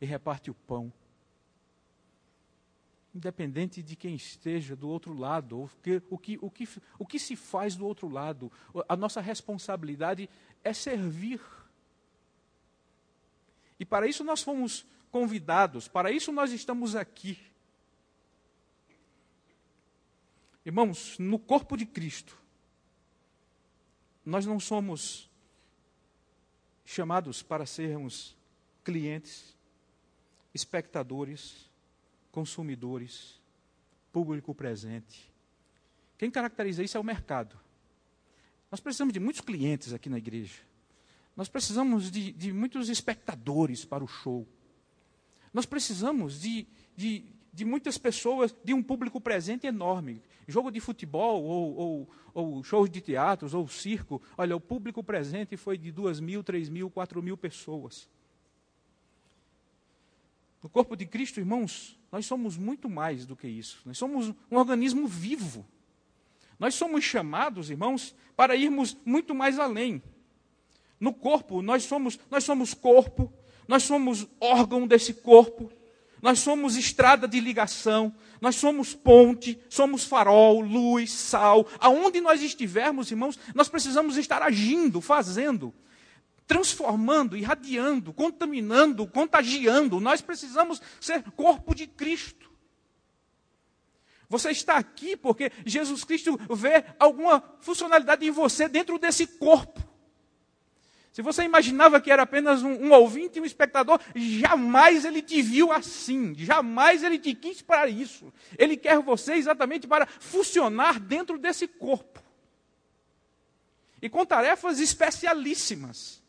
e 0.00 0.06
reparte 0.06 0.50
o 0.50 0.54
pão? 0.54 0.92
independente 3.14 3.82
de 3.82 3.96
quem 3.96 4.14
esteja 4.14 4.76
do 4.76 4.88
outro 4.88 5.12
lado, 5.12 5.62
o 5.62 5.70
que, 5.82 6.02
o, 6.08 6.18
que, 6.18 6.38
o, 6.40 6.50
que, 6.50 6.68
o 6.98 7.06
que 7.06 7.18
se 7.18 7.34
faz 7.34 7.74
do 7.74 7.84
outro 7.86 8.08
lado. 8.08 8.50
A 8.88 8.96
nossa 8.96 9.20
responsabilidade 9.20 10.30
é 10.62 10.72
servir. 10.72 11.40
E 13.78 13.84
para 13.84 14.06
isso 14.06 14.22
nós 14.22 14.42
fomos 14.42 14.86
convidados, 15.10 15.88
para 15.88 16.12
isso 16.12 16.30
nós 16.30 16.52
estamos 16.52 16.94
aqui. 16.94 17.38
Irmãos, 20.64 21.18
no 21.18 21.38
corpo 21.38 21.76
de 21.76 21.86
Cristo, 21.86 22.38
nós 24.24 24.44
não 24.44 24.60
somos 24.60 25.27
chamados 26.90 27.42
para 27.42 27.66
sermos 27.66 28.34
clientes, 28.82 29.54
espectadores, 30.54 31.70
consumidores, 32.32 33.38
público 34.10 34.54
presente. 34.54 35.30
Quem 36.16 36.30
caracteriza 36.30 36.82
isso 36.82 36.96
é 36.96 37.00
o 37.00 37.04
mercado. 37.04 37.60
Nós 38.70 38.80
precisamos 38.80 39.12
de 39.12 39.20
muitos 39.20 39.42
clientes 39.42 39.92
aqui 39.92 40.08
na 40.08 40.16
igreja. 40.16 40.62
Nós 41.36 41.46
precisamos 41.46 42.10
de, 42.10 42.32
de 42.32 42.54
muitos 42.54 42.88
espectadores 42.88 43.84
para 43.84 44.02
o 44.02 44.08
show. 44.08 44.48
Nós 45.52 45.66
precisamos 45.66 46.40
de, 46.40 46.66
de, 46.96 47.22
de, 47.52 47.64
muitas 47.64 47.98
pessoas, 47.98 48.54
de 48.64 48.74
um 48.74 48.82
público 48.82 49.20
presente 49.20 49.66
enorme. 49.66 50.22
Jogo 50.46 50.70
de 50.70 50.80
futebol, 50.80 51.42
ou, 51.42 51.76
ou, 51.76 52.08
ou 52.34 52.64
shows 52.64 52.88
de 52.88 53.00
teatros, 53.00 53.54
ou 53.54 53.68
circo. 53.68 54.22
Olha, 54.36 54.56
o 54.56 54.60
público 54.60 55.02
presente 55.02 55.56
foi 55.56 55.76
de 55.76 55.90
duas 55.92 56.20
mil, 56.20 56.42
três 56.42 56.68
mil, 56.68 56.90
quatro 56.90 57.22
mil 57.22 57.36
pessoas. 57.36 58.08
No 60.62 60.68
corpo 60.68 60.96
de 60.96 61.06
Cristo, 61.06 61.38
irmãos, 61.38 61.98
nós 62.10 62.26
somos 62.26 62.56
muito 62.56 62.88
mais 62.88 63.24
do 63.24 63.36
que 63.36 63.46
isso. 63.46 63.80
Nós 63.84 63.98
somos 63.98 64.34
um 64.50 64.56
organismo 64.56 65.06
vivo. 65.06 65.64
Nós 66.58 66.74
somos 66.74 67.04
chamados, 67.04 67.70
irmãos, 67.70 68.14
para 68.36 68.56
irmos 68.56 68.96
muito 69.04 69.34
mais 69.34 69.58
além. 69.58 70.02
No 70.98 71.14
corpo, 71.14 71.62
nós 71.62 71.84
somos, 71.84 72.18
nós 72.30 72.42
somos 72.42 72.74
corpo, 72.74 73.32
nós 73.68 73.84
somos 73.84 74.26
órgão 74.40 74.86
desse 74.86 75.14
corpo, 75.14 75.70
nós 76.20 76.38
somos 76.40 76.76
estrada 76.76 77.28
de 77.28 77.40
ligação, 77.40 78.14
nós 78.40 78.56
somos 78.56 78.94
ponte, 78.94 79.58
somos 79.68 80.04
farol, 80.04 80.60
luz, 80.60 81.10
sal. 81.10 81.66
Aonde 81.78 82.20
nós 82.20 82.42
estivermos, 82.42 83.10
irmãos, 83.10 83.38
nós 83.54 83.68
precisamos 83.68 84.16
estar 84.16 84.42
agindo, 84.42 85.00
fazendo 85.00 85.74
transformando, 86.48 87.36
irradiando, 87.36 88.10
contaminando, 88.10 89.06
contagiando. 89.06 90.00
Nós 90.00 90.22
precisamos 90.22 90.80
ser 90.98 91.22
corpo 91.32 91.74
de 91.74 91.86
Cristo. 91.86 92.50
Você 94.30 94.50
está 94.50 94.76
aqui 94.76 95.14
porque 95.14 95.52
Jesus 95.64 96.04
Cristo 96.04 96.38
vê 96.50 96.84
alguma 96.98 97.42
funcionalidade 97.60 98.26
em 98.26 98.30
você 98.30 98.66
dentro 98.66 98.98
desse 98.98 99.26
corpo. 99.26 99.86
Se 101.12 101.22
você 101.22 101.42
imaginava 101.42 102.00
que 102.00 102.10
era 102.10 102.22
apenas 102.22 102.62
um, 102.62 102.86
um, 102.86 102.92
ouvinte 102.92 103.38
e 103.38 103.40
um 103.40 103.44
espectador, 103.44 104.00
jamais 104.14 105.04
ele 105.04 105.22
te 105.22 105.42
viu 105.42 105.72
assim, 105.72 106.34
jamais 106.34 107.02
ele 107.02 107.18
te 107.18 107.34
quis 107.34 107.60
para 107.62 107.88
isso. 107.88 108.32
Ele 108.56 108.76
quer 108.76 108.98
você 109.00 109.34
exatamente 109.34 109.86
para 109.86 110.06
funcionar 110.06 111.00
dentro 111.00 111.38
desse 111.38 111.66
corpo. 111.66 112.22
E 114.00 114.08
com 114.08 114.24
tarefas 114.24 114.78
especialíssimas. 114.78 116.22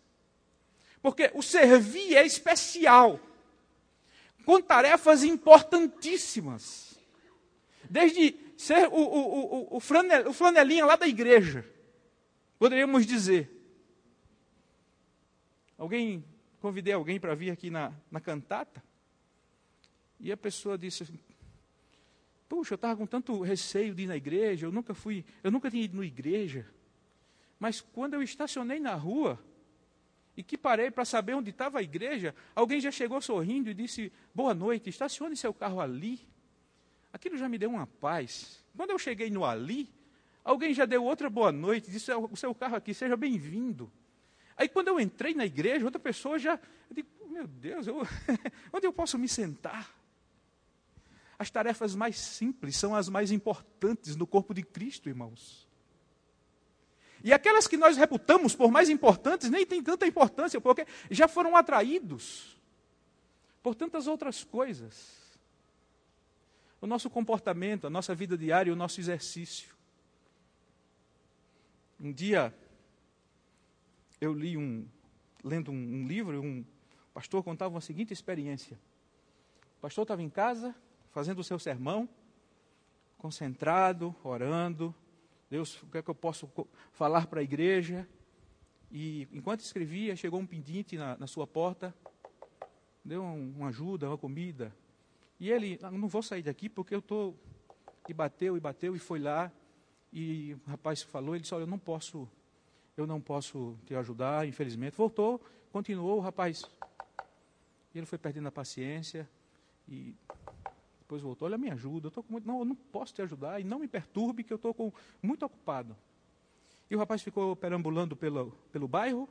Porque 1.01 1.29
o 1.33 1.41
servir 1.41 2.15
é 2.15 2.25
especial, 2.25 3.19
com 4.45 4.61
tarefas 4.61 5.23
importantíssimas. 5.23 6.97
Desde 7.89 8.35
ser 8.57 8.87
o, 8.87 8.95
o, 8.95 9.71
o, 9.71 9.77
o, 9.77 9.79
flanel, 9.79 10.29
o 10.29 10.33
flanelinha 10.33 10.85
lá 10.85 10.95
da 10.95 11.07
igreja, 11.07 11.65
poderíamos 12.57 13.05
dizer. 13.05 13.58
Alguém, 15.79 16.25
convidei 16.59 16.93
alguém 16.93 17.19
para 17.19 17.33
vir 17.33 17.49
aqui 17.49 17.69
na, 17.69 17.93
na 18.11 18.19
cantata, 18.19 18.83
e 20.19 20.29
a 20.29 20.35
pessoa 20.35 20.77
disse 20.77 21.03
assim, 21.03 21.17
Puxa, 22.49 22.73
eu 22.73 22.75
estava 22.75 22.97
com 22.97 23.07
tanto 23.07 23.39
receio 23.41 23.95
de 23.95 24.03
ir 24.03 24.07
na 24.07 24.17
igreja, 24.17 24.65
eu 24.65 24.71
nunca 24.73 24.93
fui, 24.93 25.23
eu 25.41 25.49
nunca 25.49 25.71
tinha 25.71 25.83
ido 25.83 25.95
na 25.95 26.05
igreja. 26.05 26.67
Mas 27.57 27.79
quando 27.79 28.15
eu 28.15 28.21
estacionei 28.21 28.77
na 28.77 28.93
rua, 28.93 29.39
e 30.35 30.43
que 30.43 30.57
parei 30.57 30.91
para 30.91 31.05
saber 31.05 31.33
onde 31.33 31.51
estava 31.51 31.79
a 31.79 31.83
igreja, 31.83 32.35
alguém 32.53 32.81
já 32.81 32.91
chegou 32.91 33.21
sorrindo 33.21 33.69
e 33.69 33.73
disse: 33.73 34.11
Boa 34.35 34.53
noite, 34.53 34.89
estacione 34.89 35.37
seu 35.37 35.53
carro 35.53 35.79
ali. 35.79 36.19
Aquilo 37.13 37.37
já 37.37 37.47
me 37.47 37.57
deu 37.57 37.69
uma 37.69 37.87
paz. 37.87 38.65
Quando 38.75 38.89
eu 38.89 38.99
cheguei 38.99 39.29
no 39.29 39.45
ali, 39.45 39.89
alguém 40.43 40.73
já 40.73 40.85
deu 40.85 41.05
outra 41.05 41.29
boa 41.29 41.51
noite, 41.51 41.89
disse: 41.89 42.11
O 42.11 42.35
seu 42.35 42.53
carro 42.53 42.75
aqui, 42.75 42.93
seja 42.93 43.15
bem-vindo. 43.15 43.91
Aí 44.59 44.67
quando 44.67 44.89
eu 44.89 44.99
entrei 44.99 45.33
na 45.33 45.45
igreja, 45.45 45.85
outra 45.85 46.01
pessoa 46.01 46.37
já. 46.37 46.59
Eu 46.89 46.95
digo, 46.95 47.07
meu 47.29 47.47
Deus, 47.47 47.87
eu, 47.87 48.05
onde 48.73 48.85
eu 48.85 48.91
posso 48.91 49.17
me 49.17 49.29
sentar? 49.29 49.97
As 51.39 51.49
tarefas 51.49 51.95
mais 51.95 52.17
simples 52.19 52.75
são 52.75 52.93
as 52.93 53.07
mais 53.07 53.31
importantes 53.31 54.17
no 54.17 54.27
corpo 54.27 54.53
de 54.53 54.61
Cristo, 54.61 55.07
irmãos. 55.07 55.65
E 57.23 57.31
aquelas 57.31 57.67
que 57.67 57.77
nós 57.77 57.95
reputamos 57.95 58.53
por 58.53 58.69
mais 58.69 58.89
importantes 58.89 59.49
nem 59.49 59.65
têm 59.65 59.81
tanta 59.81 60.05
importância, 60.05 60.59
porque 60.59 60.85
já 61.09 61.29
foram 61.29 61.55
atraídos 61.55 62.57
por 63.63 63.75
tantas 63.75 64.07
outras 64.07 64.43
coisas. 64.43 65.17
O 66.81 66.87
nosso 66.87 67.09
comportamento, 67.09 67.87
a 67.87 67.89
nossa 67.89 68.13
vida 68.13 68.37
diária, 68.37 68.73
o 68.73 68.75
nosso 68.75 68.99
exercício. 68.99 69.73
Um 71.97 72.11
dia 72.11 72.53
eu 74.19 74.33
li 74.33 74.57
um, 74.57 74.85
lendo 75.43 75.71
um, 75.71 76.05
livro, 76.07 76.41
um 76.41 76.65
pastor 77.13 77.43
contava 77.43 77.73
uma 77.73 77.81
seguinte 77.81 78.11
experiência. 78.11 78.79
O 79.77 79.81
pastor 79.81 80.03
estava 80.03 80.21
em 80.21 80.29
casa, 80.29 80.75
fazendo 81.11 81.39
o 81.39 81.43
seu 81.43 81.57
sermão, 81.57 82.07
concentrado, 83.17 84.15
orando. 84.23 84.93
Deus, 85.49 85.81
o 85.81 85.87
que 85.87 85.97
é 85.97 86.01
que 86.01 86.09
eu 86.09 86.15
posso 86.15 86.51
falar 86.91 87.27
para 87.27 87.39
a 87.39 87.43
igreja? 87.43 88.07
E 88.91 89.27
enquanto 89.31 89.61
escrevia, 89.61 90.15
chegou 90.15 90.39
um 90.39 90.45
pedinte 90.45 90.97
na, 90.97 91.17
na 91.17 91.27
sua 91.27 91.47
porta, 91.47 91.95
deu 93.03 93.23
um, 93.23 93.53
uma 93.57 93.69
ajuda, 93.69 94.07
uma 94.07 94.17
comida. 94.17 94.75
E 95.39 95.49
ele, 95.49 95.79
não 95.93 96.07
vou 96.07 96.21
sair 96.21 96.43
daqui 96.43 96.67
porque 96.67 96.93
eu 96.93 96.99
estou. 96.99 97.37
E 98.07 98.13
bateu, 98.13 98.57
e 98.57 98.59
bateu, 98.59 98.95
e 98.95 98.99
foi 98.99 99.19
lá. 99.19 99.51
E 100.11 100.55
o 100.65 100.69
rapaz 100.69 101.03
falou, 101.03 101.35
ele 101.35 101.41
disse, 101.41 101.53
olha, 101.53 101.63
eu 101.63 101.67
não 101.67 101.77
posso, 101.77 102.27
eu 102.99 103.07
não 103.07 103.21
posso 103.21 103.77
te 103.85 103.95
ajudar, 103.95 104.47
infelizmente. 104.47 104.95
Voltou, 104.95 105.41
continuou, 105.71 106.17
o 106.17 106.19
rapaz. 106.19 106.63
Ele 107.95 108.05
foi 108.05 108.17
perdendo 108.17 108.47
a 108.47 108.51
paciência. 108.51 109.29
E 109.87 110.13
depois 110.99 111.21
voltou, 111.21 111.47
olha, 111.47 111.57
me 111.57 111.71
ajuda, 111.71 112.11
eu 112.13 112.23
com 112.23 112.31
muito. 112.31 112.45
Não, 112.45 112.59
eu 112.59 112.65
não 112.65 112.75
posso 112.75 113.13
te 113.13 113.21
ajudar, 113.21 113.59
e 113.59 113.63
não 113.63 113.79
me 113.79 113.87
perturbe, 113.87 114.43
que 114.43 114.53
eu 114.53 114.57
estou 114.57 114.93
muito 115.21 115.45
ocupado. 115.45 115.95
E 116.89 116.95
o 116.95 116.99
rapaz 116.99 117.21
ficou 117.21 117.55
perambulando 117.55 118.15
pelo, 118.15 118.51
pelo 118.71 118.87
bairro. 118.87 119.27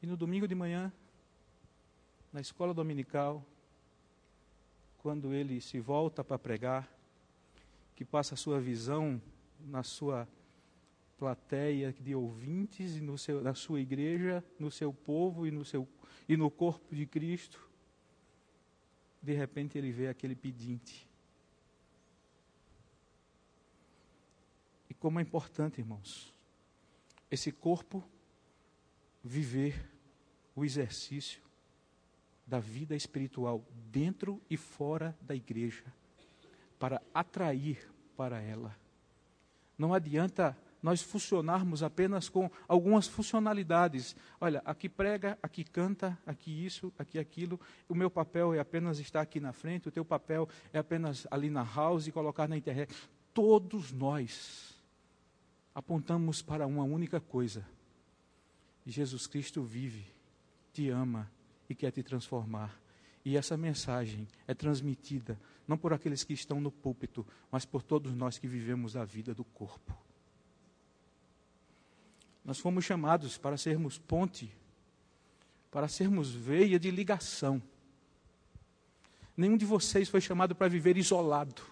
E 0.00 0.06
no 0.06 0.16
domingo 0.16 0.48
de 0.48 0.54
manhã, 0.54 0.92
na 2.32 2.40
escola 2.40 2.72
dominical, 2.72 3.44
quando 4.98 5.32
ele 5.32 5.60
se 5.60 5.80
volta 5.80 6.24
para 6.24 6.38
pregar, 6.38 6.88
que 7.94 8.04
passa 8.04 8.34
a 8.34 8.36
sua 8.36 8.60
visão 8.60 9.20
na 9.60 9.82
sua 9.82 10.26
plateia 11.18 11.92
de 11.92 12.14
ouvintes 12.14 12.96
e 12.96 13.00
no 13.00 13.18
seu, 13.18 13.42
na 13.42 13.54
sua 13.54 13.80
igreja, 13.80 14.44
no 14.58 14.70
seu 14.70 14.92
povo 14.92 15.46
e 15.46 15.50
no, 15.50 15.64
seu, 15.64 15.86
e 16.28 16.36
no 16.36 16.50
corpo 16.50 16.94
de 16.94 17.04
Cristo, 17.06 17.68
de 19.20 19.34
repente 19.34 19.76
ele 19.76 19.90
vê 19.90 20.08
aquele 20.08 20.36
pedinte 20.36 21.08
como 24.98 25.18
é 25.18 25.22
importante, 25.22 25.80
irmãos, 25.80 26.32
esse 27.30 27.52
corpo 27.52 28.04
viver 29.22 29.90
o 30.56 30.64
exercício 30.64 31.42
da 32.46 32.58
vida 32.58 32.96
espiritual 32.96 33.64
dentro 33.90 34.40
e 34.48 34.56
fora 34.56 35.16
da 35.20 35.34
igreja, 35.34 35.84
para 36.78 37.02
atrair 37.12 37.90
para 38.16 38.40
ela. 38.40 38.76
Não 39.76 39.94
adianta 39.94 40.56
nós 40.82 41.02
funcionarmos 41.02 41.82
apenas 41.82 42.28
com 42.28 42.50
algumas 42.66 43.06
funcionalidades. 43.06 44.14
Olha, 44.40 44.62
aqui 44.64 44.88
prega, 44.88 45.38
aqui 45.42 45.64
canta, 45.64 46.16
aqui 46.26 46.64
isso, 46.64 46.92
aqui 46.98 47.18
aquilo. 47.18 47.60
O 47.88 47.94
meu 47.94 48.10
papel 48.10 48.54
é 48.54 48.60
apenas 48.60 48.98
estar 48.98 49.20
aqui 49.20 49.40
na 49.40 49.52
frente, 49.52 49.88
o 49.88 49.92
teu 49.92 50.04
papel 50.04 50.48
é 50.72 50.78
apenas 50.78 51.26
ali 51.30 51.50
na 51.50 51.62
house 51.62 52.06
e 52.06 52.12
colocar 52.12 52.48
na 52.48 52.56
internet. 52.56 52.94
Todos 53.34 53.92
nós 53.92 54.74
apontamos 55.74 56.42
para 56.42 56.66
uma 56.66 56.84
única 56.84 57.20
coisa: 57.20 57.66
Jesus 58.86 59.26
Cristo 59.26 59.62
vive, 59.62 60.06
te 60.72 60.88
ama 60.88 61.30
e 61.68 61.74
quer 61.74 61.90
te 61.90 62.02
transformar. 62.02 62.78
E 63.24 63.36
essa 63.36 63.56
mensagem 63.56 64.26
é 64.46 64.54
transmitida 64.54 65.38
não 65.66 65.76
por 65.76 65.92
aqueles 65.92 66.24
que 66.24 66.32
estão 66.32 66.62
no 66.62 66.72
púlpito, 66.72 67.26
mas 67.52 67.66
por 67.66 67.82
todos 67.82 68.14
nós 68.14 68.38
que 68.38 68.48
vivemos 68.48 68.96
a 68.96 69.04
vida 69.04 69.34
do 69.34 69.44
corpo. 69.44 70.07
Nós 72.48 72.58
fomos 72.58 72.82
chamados 72.82 73.36
para 73.36 73.58
sermos 73.58 73.98
ponte, 73.98 74.50
para 75.70 75.86
sermos 75.86 76.30
veia 76.30 76.80
de 76.80 76.90
ligação. 76.90 77.60
Nenhum 79.36 79.58
de 79.58 79.66
vocês 79.66 80.08
foi 80.08 80.22
chamado 80.22 80.54
para 80.54 80.66
viver 80.66 80.96
isolado 80.96 81.62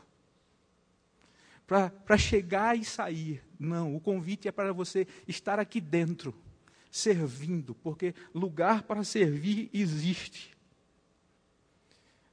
para 1.67 2.17
chegar 2.17 2.79
e 2.79 2.85
sair. 2.85 3.43
Não, 3.59 3.97
o 3.97 4.01
convite 4.01 4.47
é 4.47 4.53
para 4.53 4.71
você 4.71 5.07
estar 5.27 5.59
aqui 5.59 5.81
dentro, 5.81 6.35
servindo, 6.91 7.75
porque 7.75 8.15
lugar 8.35 8.83
para 8.83 9.03
servir 9.03 9.71
existe. 9.73 10.55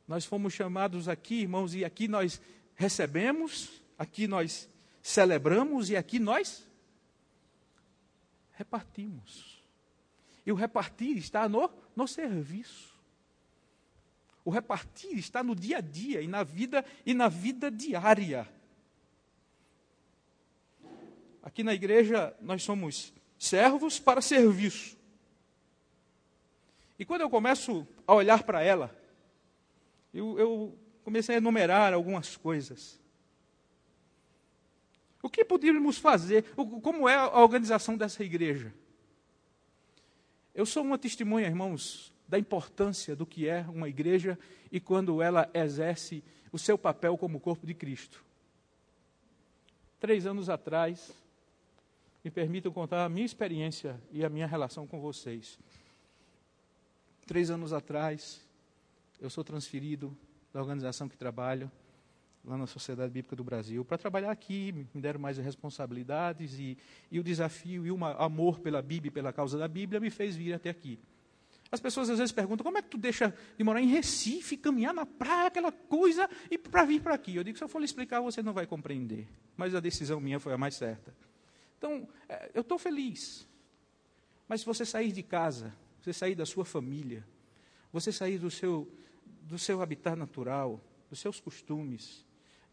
Nós 0.06 0.25
fomos 0.25 0.53
chamados 0.53 1.08
aqui, 1.08 1.41
irmãos, 1.41 1.73
e 1.73 1.84
aqui 1.84 2.10
nós 2.10 2.39
recebemos, 2.75 3.82
aqui 3.97 4.27
nós 4.27 4.69
celebramos 5.01 5.89
e 5.89 5.95
aqui 5.95 6.19
nós 6.19 6.67
repartimos. 8.53 9.63
E 10.45 10.51
o 10.51 10.55
repartir 10.55 11.17
está 11.17 11.47
no, 11.47 11.69
no 11.95 12.07
serviço. 12.07 12.93
O 14.45 14.49
repartir 14.49 15.17
está 15.17 15.41
no 15.41 15.55
dia 15.55 15.77
a 15.77 15.81
dia 15.81 16.21
e 16.21 16.27
na 16.27 16.43
vida 16.43 16.83
e 17.05 17.13
na 17.13 17.29
vida 17.29 17.71
diária. 17.71 18.47
Aqui 21.41 21.63
na 21.63 21.73
igreja 21.73 22.35
nós 22.41 22.63
somos 22.63 23.13
servos 23.37 23.99
para 23.99 24.21
serviço. 24.21 24.97
E 26.97 27.05
quando 27.05 27.21
eu 27.21 27.29
começo 27.29 27.87
a 28.05 28.13
olhar 28.13 28.43
para 28.43 28.61
ela, 28.61 28.95
eu, 30.13 30.39
eu, 30.39 30.79
comecei 31.03 31.35
a 31.35 31.37
enumerar 31.37 31.93
algumas 31.93 32.37
coisas. 32.37 32.99
O 35.23 35.29
que 35.29 35.45
poderíamos 35.45 35.97
fazer? 35.97 36.43
Como 36.81 37.07
é 37.07 37.15
a 37.15 37.39
organização 37.39 37.95
dessa 37.95 38.21
igreja? 38.25 38.73
Eu 40.53 40.65
sou 40.65 40.83
uma 40.83 40.97
testemunha, 40.97 41.47
irmãos, 41.47 42.13
da 42.27 42.38
importância 42.38 43.15
do 43.15 43.25
que 43.25 43.47
é 43.47 43.65
uma 43.69 43.88
igreja 43.88 44.38
e 44.69 44.81
quando 44.81 45.21
ela 45.21 45.49
exerce 45.53 46.21
o 46.51 46.59
seu 46.59 46.77
papel 46.77 47.17
como 47.17 47.39
corpo 47.39 47.65
de 47.65 47.73
Cristo. 47.73 48.21
Três 49.97 50.25
anos 50.25 50.49
atrás, 50.49 51.13
me 52.21 52.29
permitam 52.29 52.73
contar 52.73 53.05
a 53.05 53.09
minha 53.09 53.25
experiência 53.25 53.99
e 54.12 54.25
a 54.25 54.29
minha 54.29 54.45
relação 54.45 54.86
com 54.86 54.99
vocês. 54.99 55.57
Três 57.25 57.49
anos 57.49 57.71
atrás, 57.71 58.45
eu 59.21 59.29
sou 59.29 59.43
transferido 59.43 60.15
da 60.51 60.59
organização 60.59 61.07
que 61.07 61.15
trabalho, 61.15 61.71
lá 62.45 62.58
na 62.58 62.67
Sociedade 62.67 63.12
Bíblica 63.12 63.36
do 63.36 63.43
Brasil, 63.43 63.86
para 63.86 63.97
trabalhar 63.97 64.32
aqui, 64.32 64.71
me 64.71 65.01
deram 65.01 65.19
mais 65.19 65.38
responsabilidades 65.38 66.60
e, 66.60 66.77
e 67.10 67.19
o 67.19 67.23
desafio 67.23 67.86
e 67.86 67.91
o 67.91 68.06
amor 68.06 68.60
pela 68.60 68.82
Bíblia 68.82 69.10
e 69.10 69.12
pela 69.12 69.32
causa 69.32 69.58
da 69.58 69.67
Bíblia 69.67 69.99
me 69.99 70.10
fez 70.10 70.36
vir 70.36 70.53
até 70.53 70.69
aqui. 70.69 70.99
As 71.71 71.79
pessoas 71.79 72.10
às 72.10 72.19
vezes 72.19 72.32
perguntam, 72.32 72.63
como 72.63 72.77
é 72.77 72.82
que 72.84 72.89
tu 72.89 72.99
deixa 72.99 73.34
de 73.58 73.63
morar 73.63 73.82
em 73.82 73.88
Recife, 73.88 74.58
caminhar 74.58 74.93
na 74.93 75.08
praia, 75.08 75.47
aquela 75.47 75.71
coisa, 75.71 76.29
e 76.51 76.58
para 76.58 76.86
vir 76.86 77.01
para 77.01 77.15
aqui? 77.15 77.36
Eu 77.36 77.43
digo, 77.43 77.58
se 77.58 77.63
eu 77.63 77.67
for 77.67 77.79
lhe 77.79 77.86
explicar, 77.86 78.21
você 78.21 78.43
não 78.43 78.53
vai 78.53 78.67
compreender. 78.67 79.27
Mas 79.58 79.73
a 79.73 79.79
decisão 79.79 80.19
minha 80.19 80.39
foi 80.39 80.53
a 80.53 80.58
mais 80.58 80.75
certa. 80.75 81.15
Então, 81.77 82.08
é, 82.29 82.51
eu 82.53 82.62
estou 82.62 82.77
feliz. 82.77 83.47
Mas 84.47 84.60
se 84.60 84.67
você 84.67 84.86
sair 84.86 85.12
de 85.12 85.23
casa, 85.23 85.73
você 85.99 86.13
sair 86.13 86.36
da 86.36 86.45
sua 86.45 86.63
família, 86.63 87.25
você 87.91 88.12
sair 88.12 88.38
do 88.38 88.51
seu, 88.51 88.88
do 89.41 89.58
seu 89.58 89.82
habitat 89.82 90.15
natural, 90.15 90.79
dos 91.10 91.19
seus 91.19 91.39
costumes, 91.39 92.23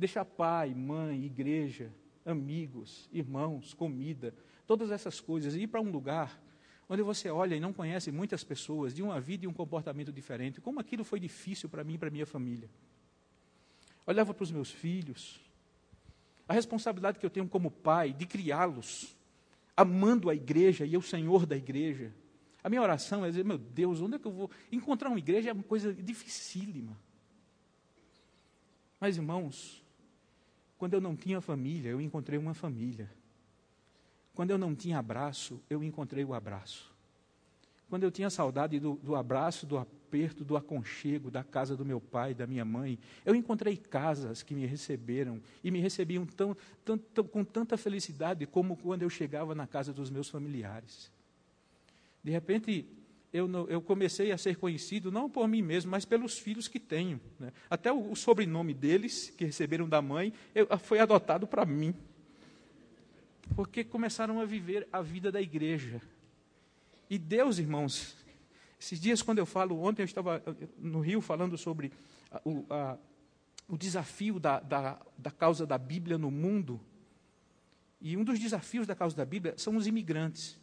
deixar 0.00 0.24
pai, 0.24 0.74
mãe, 0.74 1.24
igreja, 1.24 1.92
amigos, 2.24 3.08
irmãos, 3.12 3.74
comida, 3.74 4.34
todas 4.66 4.90
essas 4.90 5.20
coisas, 5.20 5.54
e 5.54 5.62
ir 5.62 5.66
para 5.66 5.80
um 5.80 5.90
lugar 5.90 6.40
onde 6.88 7.02
você 7.02 7.30
olha 7.30 7.54
e 7.54 7.60
não 7.60 7.72
conhece 7.72 8.10
muitas 8.10 8.42
pessoas, 8.42 8.92
de 8.92 9.00
uma 9.00 9.20
vida 9.20 9.44
e 9.44 9.48
um 9.48 9.52
comportamento 9.52 10.12
diferente, 10.12 10.60
como 10.60 10.80
aquilo 10.80 11.04
foi 11.04 11.20
difícil 11.20 11.68
para 11.68 11.84
mim 11.84 11.94
e 11.94 11.98
para 11.98 12.10
minha 12.10 12.26
família. 12.26 12.68
Olhava 14.04 14.34
para 14.34 14.42
os 14.42 14.50
meus 14.50 14.72
filhos, 14.72 15.40
a 16.48 16.52
responsabilidade 16.52 17.20
que 17.20 17.24
eu 17.24 17.30
tenho 17.30 17.48
como 17.48 17.70
pai 17.70 18.12
de 18.12 18.26
criá-los, 18.26 19.16
amando 19.76 20.28
a 20.28 20.34
igreja 20.34 20.84
e 20.84 20.96
o 20.96 21.02
Senhor 21.02 21.46
da 21.46 21.56
igreja. 21.56 22.12
A 22.62 22.68
minha 22.68 22.82
oração 22.82 23.24
é 23.24 23.28
dizer, 23.28 23.44
meu 23.44 23.56
Deus, 23.56 24.00
onde 24.00 24.16
é 24.16 24.18
que 24.18 24.26
eu 24.26 24.32
vou? 24.32 24.50
Encontrar 24.72 25.10
uma 25.10 25.18
igreja 25.18 25.50
é 25.50 25.52
uma 25.52 25.62
coisa 25.62 25.94
dificílima. 25.94 26.98
Mas, 28.98 29.16
irmãos, 29.16 29.80
quando 30.80 30.94
eu 30.94 31.00
não 31.00 31.14
tinha 31.14 31.42
família, 31.42 31.90
eu 31.90 32.00
encontrei 32.00 32.38
uma 32.38 32.54
família. 32.54 33.10
Quando 34.34 34.50
eu 34.50 34.56
não 34.56 34.74
tinha 34.74 34.98
abraço, 34.98 35.60
eu 35.68 35.84
encontrei 35.84 36.24
o 36.24 36.32
abraço. 36.32 36.90
Quando 37.90 38.04
eu 38.04 38.10
tinha 38.10 38.30
saudade 38.30 38.80
do, 38.80 38.94
do 38.94 39.14
abraço, 39.14 39.66
do 39.66 39.76
aperto, 39.76 40.42
do 40.42 40.56
aconchego 40.56 41.30
da 41.30 41.44
casa 41.44 41.76
do 41.76 41.84
meu 41.84 42.00
pai, 42.00 42.32
da 42.32 42.46
minha 42.46 42.64
mãe. 42.64 42.98
Eu 43.26 43.34
encontrei 43.34 43.76
casas 43.76 44.42
que 44.42 44.54
me 44.54 44.64
receberam 44.64 45.38
e 45.62 45.70
me 45.70 45.80
recebiam 45.80 46.24
tão, 46.24 46.56
tão, 46.82 46.96
tão, 46.96 47.24
com 47.24 47.44
tanta 47.44 47.76
felicidade 47.76 48.46
como 48.46 48.74
quando 48.74 49.02
eu 49.02 49.10
chegava 49.10 49.54
na 49.54 49.66
casa 49.66 49.92
dos 49.92 50.08
meus 50.08 50.30
familiares. 50.30 51.12
De 52.24 52.30
repente, 52.30 52.86
eu, 53.32 53.48
eu, 53.68 53.80
comecei 53.80 54.32
a 54.32 54.38
ser 54.38 54.56
conhecido 54.56 55.12
não 55.12 55.30
por 55.30 55.46
mim 55.46 55.62
mesmo, 55.62 55.90
mas 55.90 56.04
pelos 56.04 56.38
filhos 56.38 56.66
que 56.66 56.80
tenho. 56.80 57.20
Né? 57.38 57.52
Até 57.68 57.92
o, 57.92 58.10
o, 58.10 58.16
sobrenome 58.16 58.74
deles, 58.74 59.32
que 59.36 59.44
receberam 59.44 59.88
da 59.88 60.02
mãe, 60.02 60.32
eu, 60.54 60.66
foi 60.78 60.98
adotado 60.98 61.46
para 61.46 61.64
mim. 61.64 61.94
Porque 63.54 63.84
começaram 63.84 64.40
a 64.40 64.44
viver 64.44 64.88
a 64.92 65.00
vida 65.00 65.30
da 65.30 65.40
igreja. 65.40 66.02
E 67.08 67.18
Deus, 67.18 67.58
irmãos, 67.58 68.16
esses 68.80 69.00
dias 69.00 69.22
quando 69.22 69.38
eu 69.38 69.46
falo, 69.46 69.80
ontem 69.80 70.02
eu 70.02 70.06
estava 70.06 70.42
no 70.78 71.00
Rio 71.00 71.20
falando 71.20 71.56
sobre 71.56 71.92
o, 72.44 72.64
a, 72.68 72.98
o 73.68 73.78
desafio 73.78 74.40
da, 74.40 74.58
da, 74.58 75.00
da 75.16 75.30
causa 75.30 75.64
da 75.64 75.78
Bíblia 75.78 76.18
no 76.18 76.30
mundo. 76.30 76.80
E 78.00 78.16
um 78.16 78.24
dos 78.24 78.40
desafios 78.40 78.88
da 78.88 78.94
causa 78.96 79.16
da 79.16 79.24
Bíblia 79.24 79.54
são 79.56 79.76
os 79.76 79.86
imigrantes. 79.86 80.59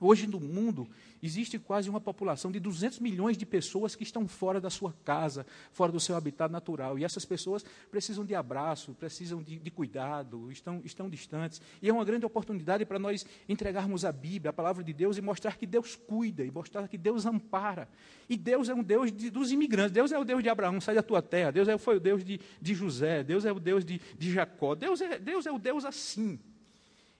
Hoje 0.00 0.26
no 0.26 0.40
mundo 0.40 0.88
existe 1.22 1.58
quase 1.58 1.90
uma 1.90 2.00
população 2.00 2.50
de 2.50 2.58
200 2.58 2.98
milhões 3.00 3.36
de 3.36 3.44
pessoas 3.44 3.94
que 3.94 4.02
estão 4.02 4.26
fora 4.26 4.58
da 4.58 4.70
sua 4.70 4.94
casa, 5.04 5.44
fora 5.72 5.92
do 5.92 6.00
seu 6.00 6.16
habitat 6.16 6.50
natural. 6.50 6.98
E 6.98 7.04
essas 7.04 7.26
pessoas 7.26 7.62
precisam 7.90 8.24
de 8.24 8.34
abraço, 8.34 8.94
precisam 8.94 9.42
de, 9.42 9.58
de 9.58 9.70
cuidado, 9.70 10.50
estão, 10.50 10.80
estão 10.84 11.10
distantes. 11.10 11.60
E 11.82 11.90
é 11.90 11.92
uma 11.92 12.02
grande 12.02 12.24
oportunidade 12.24 12.86
para 12.86 12.98
nós 12.98 13.26
entregarmos 13.46 14.06
a 14.06 14.10
Bíblia, 14.10 14.48
a 14.48 14.54
palavra 14.54 14.82
de 14.82 14.94
Deus, 14.94 15.18
e 15.18 15.20
mostrar 15.20 15.58
que 15.58 15.66
Deus 15.66 15.94
cuida, 15.96 16.42
e 16.42 16.50
mostrar 16.50 16.88
que 16.88 16.96
Deus 16.96 17.26
ampara. 17.26 17.86
E 18.26 18.38
Deus 18.38 18.70
é 18.70 18.74
um 18.74 18.82
Deus 18.82 19.12
de, 19.12 19.28
dos 19.28 19.52
imigrantes. 19.52 19.92
Deus 19.92 20.12
é 20.12 20.18
o 20.18 20.24
Deus 20.24 20.42
de 20.42 20.48
Abraão, 20.48 20.80
sai 20.80 20.94
da 20.94 21.02
tua 21.02 21.20
terra. 21.20 21.50
Deus 21.50 21.68
é, 21.68 21.76
foi 21.76 21.98
o 21.98 22.00
Deus 22.00 22.24
de, 22.24 22.40
de 22.58 22.74
José. 22.74 23.22
Deus 23.22 23.44
é 23.44 23.52
o 23.52 23.60
Deus 23.60 23.84
de, 23.84 24.00
de 24.18 24.32
Jacó. 24.32 24.74
Deus 24.74 25.02
é, 25.02 25.18
Deus 25.18 25.44
é 25.44 25.52
o 25.52 25.58
Deus 25.58 25.84
assim. 25.84 26.40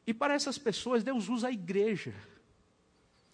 E 0.07 0.15
para 0.15 0.33
essas 0.33 0.57
pessoas, 0.57 1.05
Deus 1.05 1.29
usa 1.29 1.49
a 1.49 1.53
igreja. 1.53 2.15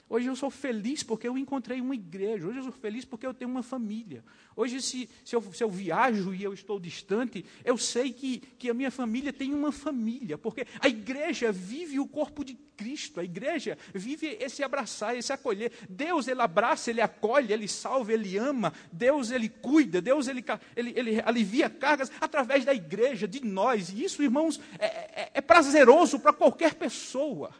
Hoje 0.08 0.28
eu 0.28 0.36
sou 0.36 0.50
feliz 0.50 1.02
porque 1.02 1.26
eu 1.26 1.36
encontrei 1.36 1.80
uma 1.80 1.94
igreja. 1.94 2.46
Hoje 2.46 2.58
eu 2.58 2.62
sou 2.62 2.72
feliz 2.72 3.04
porque 3.04 3.26
eu 3.26 3.34
tenho 3.34 3.50
uma 3.50 3.62
família. 3.62 4.24
Hoje, 4.54 4.80
se, 4.80 5.10
se, 5.24 5.34
eu, 5.34 5.42
se 5.52 5.64
eu 5.64 5.68
viajo 5.68 6.32
e 6.32 6.44
eu 6.44 6.54
estou 6.54 6.78
distante, 6.78 7.44
eu 7.64 7.76
sei 7.76 8.12
que, 8.12 8.38
que 8.56 8.70
a 8.70 8.74
minha 8.74 8.90
família 8.92 9.32
tem 9.32 9.52
uma 9.52 9.72
família. 9.72 10.38
Porque 10.38 10.64
a 10.78 10.88
igreja 10.88 11.50
vive 11.50 11.98
o 11.98 12.06
corpo 12.06 12.44
de 12.44 12.54
Cristo. 12.76 13.18
A 13.18 13.24
igreja 13.24 13.76
vive 13.92 14.38
esse 14.40 14.62
abraçar, 14.62 15.16
esse 15.16 15.32
acolher. 15.32 15.72
Deus, 15.88 16.28
Ele 16.28 16.40
abraça, 16.40 16.88
Ele 16.88 17.00
acolhe, 17.00 17.52
Ele 17.52 17.66
salva, 17.66 18.12
Ele 18.12 18.38
ama. 18.38 18.72
Deus, 18.92 19.32
Ele 19.32 19.48
cuida. 19.48 20.00
Deus, 20.00 20.28
Ele, 20.28 20.44
ele, 20.76 20.92
ele 20.94 21.20
alivia 21.24 21.68
cargas 21.68 22.12
através 22.20 22.64
da 22.64 22.72
igreja, 22.72 23.26
de 23.26 23.44
nós. 23.44 23.90
E 23.90 24.04
isso, 24.04 24.22
irmãos, 24.22 24.60
é, 24.78 24.86
é, 24.86 25.30
é 25.34 25.40
prazeroso 25.40 26.20
para 26.20 26.32
qualquer 26.32 26.74
pessoa. 26.74 27.52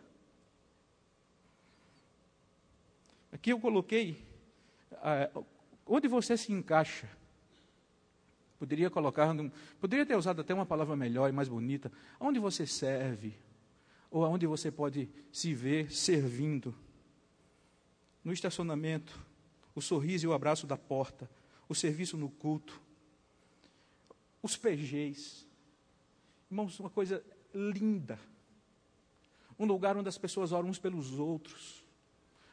Aqui 3.47 3.53
eu 3.53 3.61
coloquei 3.61 4.27
ah, 4.95 5.31
onde 5.87 6.09
você 6.09 6.37
se 6.37 6.53
encaixa. 6.53 7.09
Poderia 8.59 8.91
colocar, 8.91 9.33
poderia 9.79 10.05
ter 10.05 10.17
usado 10.17 10.41
até 10.41 10.53
uma 10.53 10.67
palavra 10.67 10.97
melhor 10.97 11.29
e 11.29 11.33
mais 11.33 11.49
bonita. 11.49 11.93
Onde 12.19 12.41
você 12.41 12.67
serve, 12.67 13.39
ou 14.11 14.25
aonde 14.25 14.49
você 14.49 14.73
pode 14.73 15.09
se 15.31 15.55
ver 15.55 15.93
servindo. 15.93 16.75
No 18.25 18.33
estacionamento, 18.33 19.17
o 19.77 19.81
sorriso 19.81 20.27
e 20.27 20.29
o 20.29 20.33
abraço 20.33 20.67
da 20.67 20.77
porta, 20.77 21.31
o 21.69 21.75
serviço 21.75 22.17
no 22.17 22.29
culto, 22.29 22.83
os 24.43 24.57
PGs. 24.57 25.47
Irmãos, 26.51 26.81
uma 26.81 26.91
coisa 26.91 27.25
linda. 27.55 28.19
Um 29.57 29.67
lugar 29.67 29.97
onde 29.97 30.09
as 30.09 30.19
pessoas 30.19 30.51
oram 30.51 30.69
uns 30.69 30.81
pelos 30.81 31.17
outros 31.17 31.86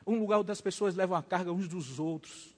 um 0.05 0.19
lugar 0.19 0.39
onde 0.39 0.51
as 0.51 0.61
pessoas 0.61 0.95
levam 0.95 1.17
a 1.17 1.23
carga 1.23 1.51
uns 1.51 1.67
dos 1.67 1.99
outros. 1.99 2.53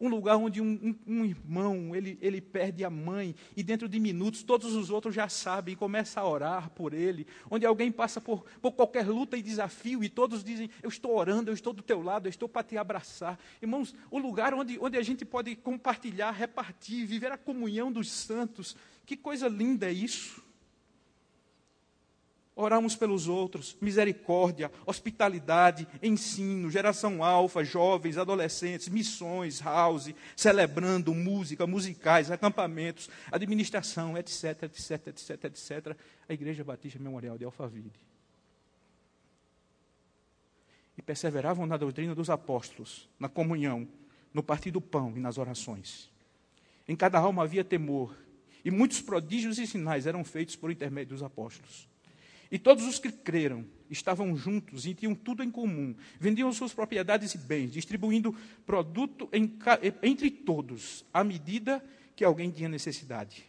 Um 0.00 0.08
lugar 0.08 0.36
onde 0.36 0.60
um, 0.60 0.66
um, 0.66 1.20
um, 1.20 1.24
irmão, 1.24 1.94
ele, 1.94 2.18
ele 2.20 2.40
perde 2.40 2.84
a 2.84 2.90
mãe, 2.90 3.34
e 3.56 3.62
dentro 3.62 3.88
de 3.88 4.00
minutos 4.00 4.42
todos 4.42 4.74
os 4.74 4.90
outros 4.90 5.14
já 5.14 5.28
sabem, 5.28 5.72
e 5.72 5.76
começa 5.76 6.20
a 6.20 6.28
orar 6.28 6.68
por 6.70 6.92
ele. 6.92 7.26
Onde 7.50 7.64
alguém 7.64 7.90
passa 7.90 8.20
por, 8.20 8.44
por 8.60 8.72
qualquer 8.72 9.06
luta 9.06 9.36
e 9.36 9.42
desafio, 9.42 10.02
e 10.02 10.08
todos 10.08 10.42
dizem, 10.42 10.68
eu 10.82 10.88
estou 10.88 11.16
orando, 11.16 11.50
eu 11.50 11.54
estou 11.54 11.72
do 11.72 11.82
teu 11.82 12.02
lado, 12.02 12.26
eu 12.26 12.30
estou 12.30 12.48
para 12.48 12.62
te 12.62 12.76
abraçar. 12.76 13.38
Irmãos, 13.62 13.94
o 14.10 14.18
lugar 14.18 14.52
onde, 14.52 14.78
onde 14.78 14.98
a 14.98 15.02
gente 15.02 15.24
pode 15.24 15.56
compartilhar, 15.56 16.32
repartir, 16.32 17.06
viver 17.06 17.32
a 17.32 17.38
comunhão 17.38 17.90
dos 17.90 18.10
santos. 18.10 18.76
Que 19.06 19.16
coisa 19.16 19.48
linda 19.48 19.88
é 19.88 19.92
isso. 19.92 20.43
Oramos 22.56 22.94
pelos 22.94 23.26
outros, 23.26 23.76
misericórdia, 23.80 24.70
hospitalidade, 24.86 25.88
ensino, 26.00 26.70
geração 26.70 27.24
alfa, 27.24 27.64
jovens, 27.64 28.16
adolescentes, 28.16 28.88
missões, 28.88 29.58
house, 29.58 30.14
celebrando, 30.36 31.12
música, 31.12 31.66
musicais, 31.66 32.30
acampamentos, 32.30 33.10
administração, 33.32 34.16
etc, 34.16 34.62
etc, 34.64 35.08
etc, 35.08 35.44
etc. 35.46 35.96
A 36.28 36.32
Igreja 36.32 36.62
Batista 36.62 37.00
Memorial 37.00 37.36
de 37.36 37.44
Alphaville. 37.44 37.90
E 40.96 41.02
perseveravam 41.02 41.66
na 41.66 41.76
doutrina 41.76 42.14
dos 42.14 42.30
apóstolos, 42.30 43.08
na 43.18 43.28
comunhão, 43.28 43.88
no 44.32 44.44
partir 44.44 44.70
do 44.70 44.80
pão 44.80 45.12
e 45.16 45.20
nas 45.20 45.38
orações. 45.38 46.08
Em 46.86 46.94
cada 46.94 47.18
alma 47.18 47.42
havia 47.42 47.64
temor, 47.64 48.16
e 48.64 48.70
muitos 48.70 49.00
prodígios 49.00 49.58
e 49.58 49.66
sinais 49.66 50.06
eram 50.06 50.22
feitos 50.22 50.54
por 50.54 50.70
intermédio 50.70 51.14
dos 51.14 51.22
apóstolos. 51.24 51.92
E 52.50 52.58
todos 52.58 52.86
os 52.86 52.98
que 52.98 53.10
creram 53.10 53.64
estavam 53.90 54.36
juntos 54.36 54.86
e 54.86 54.94
tinham 54.94 55.14
tudo 55.14 55.42
em 55.42 55.50
comum. 55.50 55.94
Vendiam 56.18 56.52
suas 56.52 56.72
propriedades 56.72 57.34
e 57.34 57.38
bens, 57.38 57.72
distribuindo 57.72 58.34
produto 58.66 59.28
em, 59.32 59.56
entre 60.02 60.30
todos, 60.30 61.04
à 61.12 61.24
medida 61.24 61.84
que 62.14 62.24
alguém 62.24 62.50
tinha 62.50 62.68
necessidade. 62.68 63.44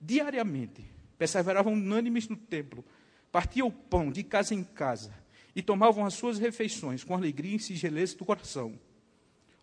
Diariamente, 0.00 0.84
perseveravam 1.18 1.72
unânimes 1.72 2.28
no 2.28 2.36
templo, 2.36 2.84
partiam 3.32 3.68
o 3.68 3.72
pão 3.72 4.10
de 4.10 4.22
casa 4.22 4.54
em 4.54 4.62
casa 4.62 5.12
e 5.54 5.62
tomavam 5.62 6.04
as 6.06 6.14
suas 6.14 6.38
refeições 6.38 7.02
com 7.02 7.14
alegria 7.14 7.56
e 7.56 7.60
singeleza 7.60 8.16
do 8.16 8.24
coração, 8.24 8.78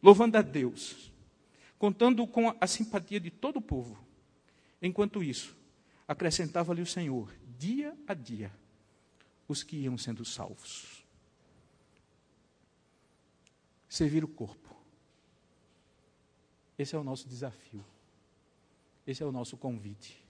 louvando 0.01 0.37
a 0.37 0.41
Deus, 0.41 1.11
contando 1.77 2.25
com 2.27 2.53
a 2.59 2.67
simpatia 2.67 3.19
de 3.19 3.31
todo 3.31 3.57
o 3.57 3.61
povo. 3.61 3.97
Enquanto 4.81 5.23
isso, 5.23 5.57
acrescentava-lhe 6.07 6.81
o 6.81 6.85
Senhor 6.85 7.33
dia 7.57 7.97
a 8.07 8.13
dia 8.13 8.51
os 9.47 9.63
que 9.63 9.77
iam 9.77 9.97
sendo 9.97 10.25
salvos. 10.25 11.05
Servir 13.87 14.23
o 14.23 14.27
corpo. 14.27 14.75
Esse 16.77 16.95
é 16.95 16.99
o 16.99 17.03
nosso 17.03 17.27
desafio. 17.27 17.85
Esse 19.05 19.23
é 19.23 19.25
o 19.25 19.31
nosso 19.31 19.55
convite. 19.55 20.23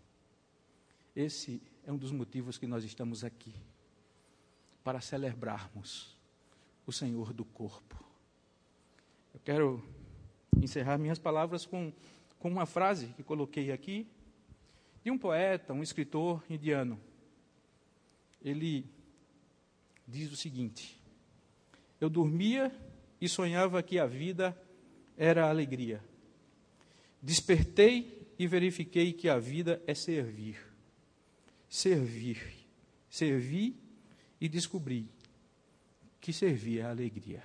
Esse 1.15 1.61
é 1.85 1.91
um 1.91 1.97
dos 1.97 2.11
motivos 2.11 2.57
que 2.57 2.67
nós 2.67 2.83
estamos 2.83 3.23
aqui 3.23 3.55
para 4.83 5.01
celebrarmos 5.01 6.15
o 6.85 6.91
Senhor 6.91 7.33
do 7.33 7.45
corpo. 7.45 8.03
Eu 9.33 9.39
quero 9.39 9.83
encerrar 10.61 10.97
minhas 10.97 11.17
palavras 11.17 11.65
com, 11.65 11.91
com 12.37 12.49
uma 12.49 12.65
frase 12.65 13.07
que 13.07 13.23
coloquei 13.23 13.71
aqui 13.71 14.07
de 15.03 15.09
um 15.09 15.17
poeta, 15.17 15.73
um 15.73 15.81
escritor 15.81 16.43
indiano 16.49 16.99
ele 18.45 18.85
diz 20.07 20.31
o 20.31 20.35
seguinte: 20.35 21.01
Eu 21.99 22.09
dormia 22.09 22.71
e 23.19 23.27
sonhava 23.27 23.81
que 23.81 23.97
a 23.97 24.05
vida 24.05 24.55
era 25.17 25.49
alegria. 25.49 26.01
Despertei 27.19 28.29
e 28.37 28.45
verifiquei 28.45 29.11
que 29.11 29.27
a 29.27 29.39
vida 29.39 29.81
é 29.87 29.95
servir. 29.95 30.59
Servir. 31.67 32.39
Servi 33.09 33.75
e 34.39 34.47
descobri 34.47 35.09
que 36.21 36.31
servir 36.31 36.79
é 36.79 36.83
alegria. 36.83 37.43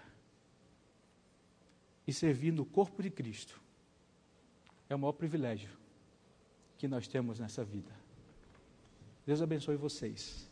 E 2.06 2.12
servir 2.12 2.52
no 2.52 2.66
corpo 2.66 3.02
de 3.02 3.08
Cristo 3.08 3.58
é 4.88 4.94
o 4.94 4.98
maior 4.98 5.12
privilégio 5.12 5.70
que 6.76 6.88
nós 6.88 7.06
temos 7.06 7.38
nessa 7.38 7.64
vida. 7.64 7.94
Deus 9.24 9.40
abençoe 9.40 9.76
vocês. 9.76 10.49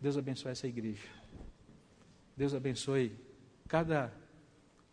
Deus 0.00 0.16
abençoe 0.16 0.52
essa 0.52 0.66
igreja. 0.66 1.08
Deus 2.36 2.54
abençoe 2.54 3.12
cada 3.66 4.12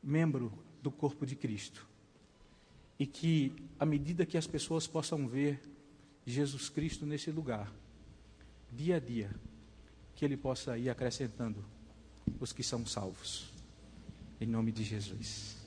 membro 0.02 0.52
do 0.82 0.92
corpo 0.92 1.26
de 1.26 1.36
Cristo. 1.36 1.86
E 2.98 3.06
que, 3.06 3.54
à 3.80 3.86
medida 3.86 4.26
que 4.26 4.38
as 4.38 4.48
pessoas 4.48 4.88
possam 4.88 5.28
ver 5.28 5.62
Jesus 6.26 6.70
Cristo 6.70 7.06
nesse 7.06 7.32
lugar, 7.32 7.72
dia 8.72 8.98
a 8.98 9.00
dia, 9.00 9.30
que 10.16 10.24
Ele 10.24 10.38
possa 10.38 10.78
ir 10.78 10.90
acrescentando 10.90 11.64
os 12.40 12.54
que 12.54 12.64
são 12.64 12.86
salvos. 12.86 13.52
Em 14.40 14.48
nome 14.48 14.72
de 14.72 14.84
Jesus. 14.84 15.63